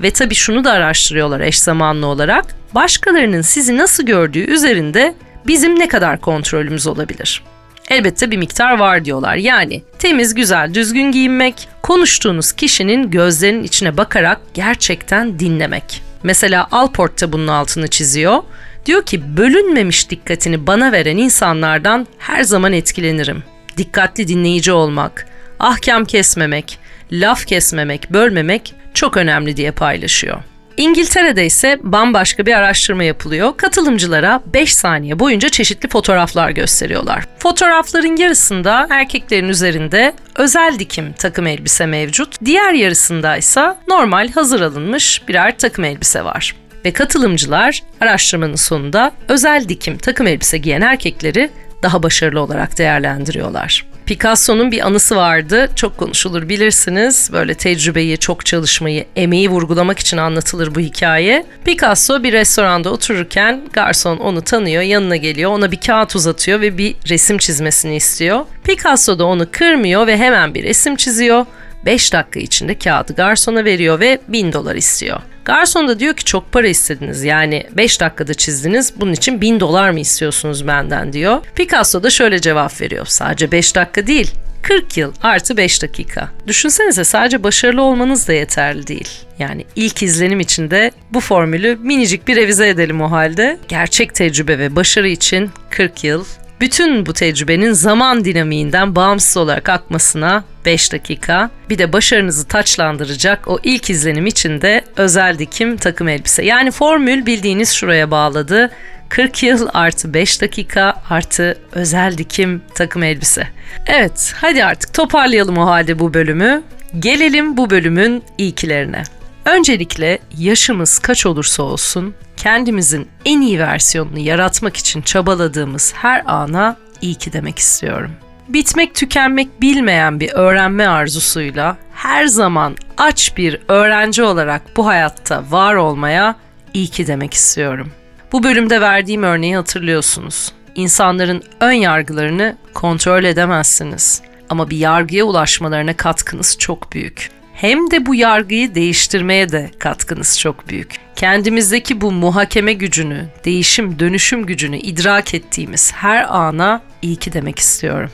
Ve 0.04 0.12
tabii 0.12 0.36
şunu 0.36 0.64
da 0.64 0.72
araştırıyorlar 0.72 1.40
eş 1.40 1.60
zamanlı 1.60 2.06
olarak. 2.06 2.46
Başkalarının 2.76 3.42
sizi 3.42 3.78
nasıl 3.78 4.06
gördüğü 4.06 4.44
üzerinde 4.44 5.14
bizim 5.48 5.80
ne 5.80 5.88
kadar 5.88 6.22
kontrolümüz 6.22 6.88
olabilir? 6.88 7.44
Elbette 7.90 8.32
bir 8.32 8.38
miktar 8.38 8.80
var 8.80 9.06
diyorlar. 9.06 9.36
Yani 9.36 9.84
temiz, 10.00 10.34
güzel, 10.34 10.74
düzgün 10.74 11.12
giyinmek, 11.12 11.68
konuştuğunuz 11.82 12.52
kişinin 12.52 13.12
gözlerinin 13.12 13.64
içine 13.64 13.98
bakarak 13.98 14.40
gerçekten 14.54 15.40
dinlemek. 15.40 16.11
Mesela 16.24 16.68
Alport 16.72 17.22
da 17.22 17.34
bunun 17.34 17.48
altını 17.48 17.88
çiziyor. 17.88 18.44
Diyor 18.86 19.06
ki 19.06 19.38
bölünmemiş 19.38 20.10
dikkatini 20.10 20.68
bana 20.68 20.92
veren 20.92 21.18
insanlardan 21.18 22.08
her 22.18 22.44
zaman 22.44 22.74
etkilenirim. 22.74 23.44
Dikkatli 23.78 24.28
dinleyici 24.28 24.72
olmak, 24.72 25.28
ahkam 25.60 26.06
kesmemek, 26.06 26.80
laf 27.12 27.46
kesmemek, 27.46 28.12
bölmemek 28.12 28.76
çok 28.94 29.18
önemli 29.18 29.58
diye 29.58 29.72
paylaşıyor. 29.72 30.51
İngiltere'de 30.78 31.46
ise 31.46 31.78
bambaşka 31.84 32.46
bir 32.46 32.54
araştırma 32.54 33.04
yapılıyor. 33.04 33.58
Katılımcılara 33.58 34.42
5 34.54 34.76
saniye 34.76 35.20
boyunca 35.20 35.50
çeşitli 35.50 35.90
fotoğraflar 35.90 36.50
gösteriyorlar. 36.50 37.28
Fotoğrafların 37.40 38.16
yarısında 38.16 38.88
erkeklerin 38.90 39.50
üzerinde 39.50 40.14
özel 40.36 40.80
dikim 40.80 41.14
takım 41.14 41.48
elbise 41.48 41.86
mevcut. 41.86 42.46
Diğer 42.46 42.74
yarısında 42.74 43.38
ise 43.38 43.74
normal 43.88 44.32
hazır 44.32 44.62
alınmış 44.62 45.28
birer 45.28 45.58
takım 45.58 45.86
elbise 45.86 46.26
var. 46.26 46.56
Ve 46.86 46.92
katılımcılar 46.92 47.84
araştırmanın 48.02 48.56
sonunda 48.56 49.12
özel 49.28 49.70
dikim 49.70 49.98
takım 49.98 50.28
elbise 50.28 50.58
giyen 50.58 50.82
erkekleri 50.82 51.50
daha 51.84 52.04
başarılı 52.04 52.42
olarak 52.42 52.78
değerlendiriyorlar. 52.78 53.91
Picasso'nun 54.06 54.72
bir 54.72 54.88
anısı 54.88 55.16
vardı. 55.16 55.70
Çok 55.76 55.98
konuşulur 55.98 56.50
bilirsiniz. 56.50 57.30
Böyle 57.34 57.54
tecrübeyi, 57.54 58.18
çok 58.18 58.46
çalışmayı, 58.46 59.06
emeği 59.16 59.50
vurgulamak 59.50 60.00
için 60.00 60.18
anlatılır 60.18 60.76
bu 60.76 60.80
hikaye. 60.80 61.46
Picasso 61.66 62.24
bir 62.24 62.34
restoranda 62.34 62.90
otururken 62.90 63.62
garson 63.74 64.18
onu 64.18 64.42
tanıyor, 64.42 64.82
yanına 64.84 65.16
geliyor, 65.16 65.52
ona 65.52 65.72
bir 65.72 65.80
kağıt 65.80 66.16
uzatıyor 66.16 66.62
ve 66.62 66.78
bir 66.78 66.96
resim 67.10 67.38
çizmesini 67.38 67.96
istiyor. 67.96 68.46
Picasso 68.64 69.20
da 69.20 69.26
onu 69.26 69.52
kırmıyor 69.52 70.08
ve 70.08 70.18
hemen 70.18 70.54
bir 70.54 70.64
resim 70.64 70.96
çiziyor. 70.96 71.46
5 71.86 72.14
dakika 72.14 72.40
içinde 72.40 72.78
kağıdı 72.78 73.14
garsona 73.14 73.66
veriyor 73.66 74.00
ve 74.00 74.20
1000 74.28 74.54
dolar 74.54 74.76
istiyor. 74.76 75.20
Garson 75.46 75.88
da 75.88 76.00
diyor 76.00 76.14
ki 76.14 76.26
çok 76.26 76.52
para 76.52 76.68
istediniz 76.68 77.24
yani 77.24 77.68
5 77.72 78.02
dakikada 78.02 78.34
çizdiniz 78.34 78.94
bunun 78.98 79.14
için 79.14 79.42
1000 79.42 79.60
dolar 79.60 79.90
mı 79.90 80.00
istiyorsunuz 80.00 80.68
benden 80.68 81.14
diyor. 81.14 81.40
Picasso 81.56 82.04
da 82.04 82.10
şöyle 82.10 82.42
cevap 82.42 82.82
veriyor 82.82 83.06
sadece 83.06 83.52
5 83.52 83.76
dakika 83.76 84.08
değil 84.08 84.32
40 84.62 84.98
yıl 84.98 85.14
artı 85.22 85.58
5 85.58 85.82
dakika. 85.82 86.30
Düşünsenize 86.48 87.04
sadece 87.04 87.44
başarılı 87.44 87.82
olmanız 87.82 88.28
da 88.28 88.34
yeterli 88.34 88.88
değil. 88.88 89.10
Yani 89.40 89.66
ilk 89.76 90.04
izlenim 90.04 90.40
içinde 90.40 90.92
bu 91.14 91.20
formülü 91.20 91.76
minicik 91.76 92.28
bir 92.28 92.36
revize 92.36 92.70
edelim 92.70 93.02
o 93.02 93.12
halde. 93.12 93.58
Gerçek 93.68 94.16
tecrübe 94.16 94.60
ve 94.60 94.76
başarı 94.76 95.08
için 95.08 95.50
40 95.70 96.04
yıl 96.04 96.26
bütün 96.62 97.06
bu 97.06 97.14
tecrübenin 97.14 97.74
zaman 97.74 98.26
dinamiğinden 98.26 98.96
bağımsız 98.96 99.38
olarak 99.38 99.70
akmasına 99.70 100.44
5 100.66 100.94
dakika. 100.94 101.50
Bir 101.70 101.78
de 101.78 101.94
başarınızı 101.94 102.48
taçlandıracak 102.48 103.48
o 103.48 103.60
ilk 103.64 103.90
izlenim 103.90 104.28
için 104.28 104.62
de 104.62 104.82
özel 104.96 105.40
dikim 105.40 105.78
takım 105.78 106.08
elbise. 106.08 106.46
Yani 106.46 106.72
formül 106.72 107.26
bildiğiniz 107.26 107.72
şuraya 107.72 108.12
bağladı. 108.12 108.72
40 109.10 109.44
yıl 109.44 109.68
artı 109.74 110.14
5 110.14 110.42
dakika 110.42 110.94
artı 111.10 111.58
özel 111.72 112.18
dikim 112.18 112.62
takım 112.76 113.04
elbise. 113.04 113.48
Evet 113.88 114.34
hadi 114.36 114.66
artık 114.66 114.94
toparlayalım 114.94 115.58
o 115.58 115.66
halde 115.66 116.00
bu 116.00 116.14
bölümü. 116.14 116.64
Gelelim 117.00 117.58
bu 117.58 117.70
bölümün 117.70 118.24
ilkilerine. 118.38 119.04
Öncelikle 119.46 120.20
yaşımız 120.38 121.00
kaç 121.00 121.26
olursa 121.26 121.64
olsun 121.64 122.14
kendimizin 122.38 123.08
en 123.26 123.42
iyi 123.42 123.60
versiyonunu 123.60 124.20
yaratmak 124.20 124.78
için 124.78 125.02
çabaladığımız 125.02 125.94
her 125.96 126.24
ana 126.26 126.78
iyi 127.02 127.16
ki 127.16 127.34
demek 127.34 127.60
istiyorum. 127.60 128.12
Bitmek 128.48 128.96
tükenmek 128.96 129.62
bilmeyen 129.62 130.20
bir 130.20 130.32
öğrenme 130.34 130.88
arzusuyla 130.88 131.78
her 131.94 132.26
zaman 132.26 132.76
aç 132.98 133.38
bir 133.38 133.60
öğrenci 133.68 134.24
olarak 134.24 134.62
bu 134.78 134.88
hayatta 134.88 135.44
var 135.50 135.76
olmaya 135.76 136.36
iyi 136.74 136.88
ki 136.88 137.08
demek 137.08 137.34
istiyorum. 137.34 137.92
Bu 138.32 138.44
bölümde 138.44 138.82
verdiğim 138.82 139.24
örneği 139.24 139.56
hatırlıyorsunuz. 139.56 140.52
İnsanların 140.76 141.44
ön 141.60 141.72
yargılarını 141.72 142.58
kontrol 142.74 143.24
edemezsiniz 143.24 144.22
ama 144.50 144.70
bir 144.70 144.78
yargıya 144.78 145.26
ulaşmalarına 145.26 145.98
katkınız 145.98 146.58
çok 146.58 146.92
büyük 146.92 147.41
hem 147.62 147.92
de 147.92 148.06
bu 148.06 148.16
yargıyı 148.16 148.76
değiştirmeye 148.76 149.52
de 149.52 149.72
katkınız 149.80 150.40
çok 150.40 150.70
büyük. 150.70 150.96
Kendimizdeki 151.16 152.02
bu 152.02 152.12
muhakeme 152.12 152.74
gücünü, 152.74 153.26
değişim, 153.46 154.00
dönüşüm 154.00 154.46
gücünü 154.46 154.78
idrak 154.78 155.34
ettiğimiz 155.34 155.94
her 155.94 156.38
ana 156.38 156.82
iyi 157.02 157.16
ki 157.16 157.34
demek 157.34 157.60
istiyorum. 157.60 158.12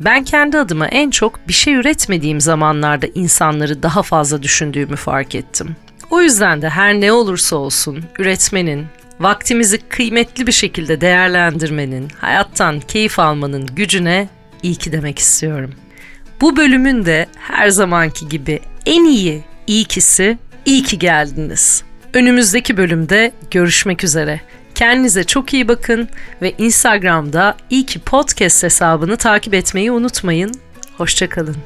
Ben 0.00 0.24
kendi 0.24 0.58
adıma 0.58 0.86
en 0.86 1.10
çok 1.10 1.48
bir 1.48 1.52
şey 1.52 1.74
üretmediğim 1.74 2.40
zamanlarda 2.40 3.06
insanları 3.14 3.82
daha 3.82 4.02
fazla 4.02 4.42
düşündüğümü 4.42 4.96
fark 4.96 5.34
ettim. 5.34 5.76
O 6.10 6.20
yüzden 6.20 6.62
de 6.62 6.68
her 6.68 7.00
ne 7.00 7.12
olursa 7.12 7.56
olsun 7.56 8.04
üretmenin, 8.18 8.86
vaktimizi 9.20 9.78
kıymetli 9.78 10.46
bir 10.46 10.52
şekilde 10.52 11.00
değerlendirmenin, 11.00 12.08
hayattan 12.20 12.80
keyif 12.80 13.18
almanın 13.18 13.66
gücüne 13.66 14.28
iyi 14.62 14.74
ki 14.74 14.92
demek 14.92 15.18
istiyorum. 15.18 15.74
Bu 16.40 16.56
bölümün 16.56 17.06
de 17.06 17.26
her 17.38 17.68
zamanki 17.68 18.28
gibi 18.28 18.60
en 18.86 19.04
iyi 19.04 19.44
iyi 19.66 19.84
kisi 19.84 20.38
iyi 20.64 20.82
ki 20.82 20.98
geldiniz. 20.98 21.82
Önümüzdeki 22.14 22.76
bölümde 22.76 23.32
görüşmek 23.50 24.04
üzere. 24.04 24.40
Kendinize 24.74 25.24
çok 25.24 25.54
iyi 25.54 25.68
bakın 25.68 26.08
ve 26.42 26.52
Instagram'da 26.58 27.56
iyi 27.70 27.86
ki 27.86 27.98
podcast 27.98 28.62
hesabını 28.62 29.16
takip 29.16 29.54
etmeyi 29.54 29.92
unutmayın. 29.92 30.54
Hoşçakalın. 30.96 31.56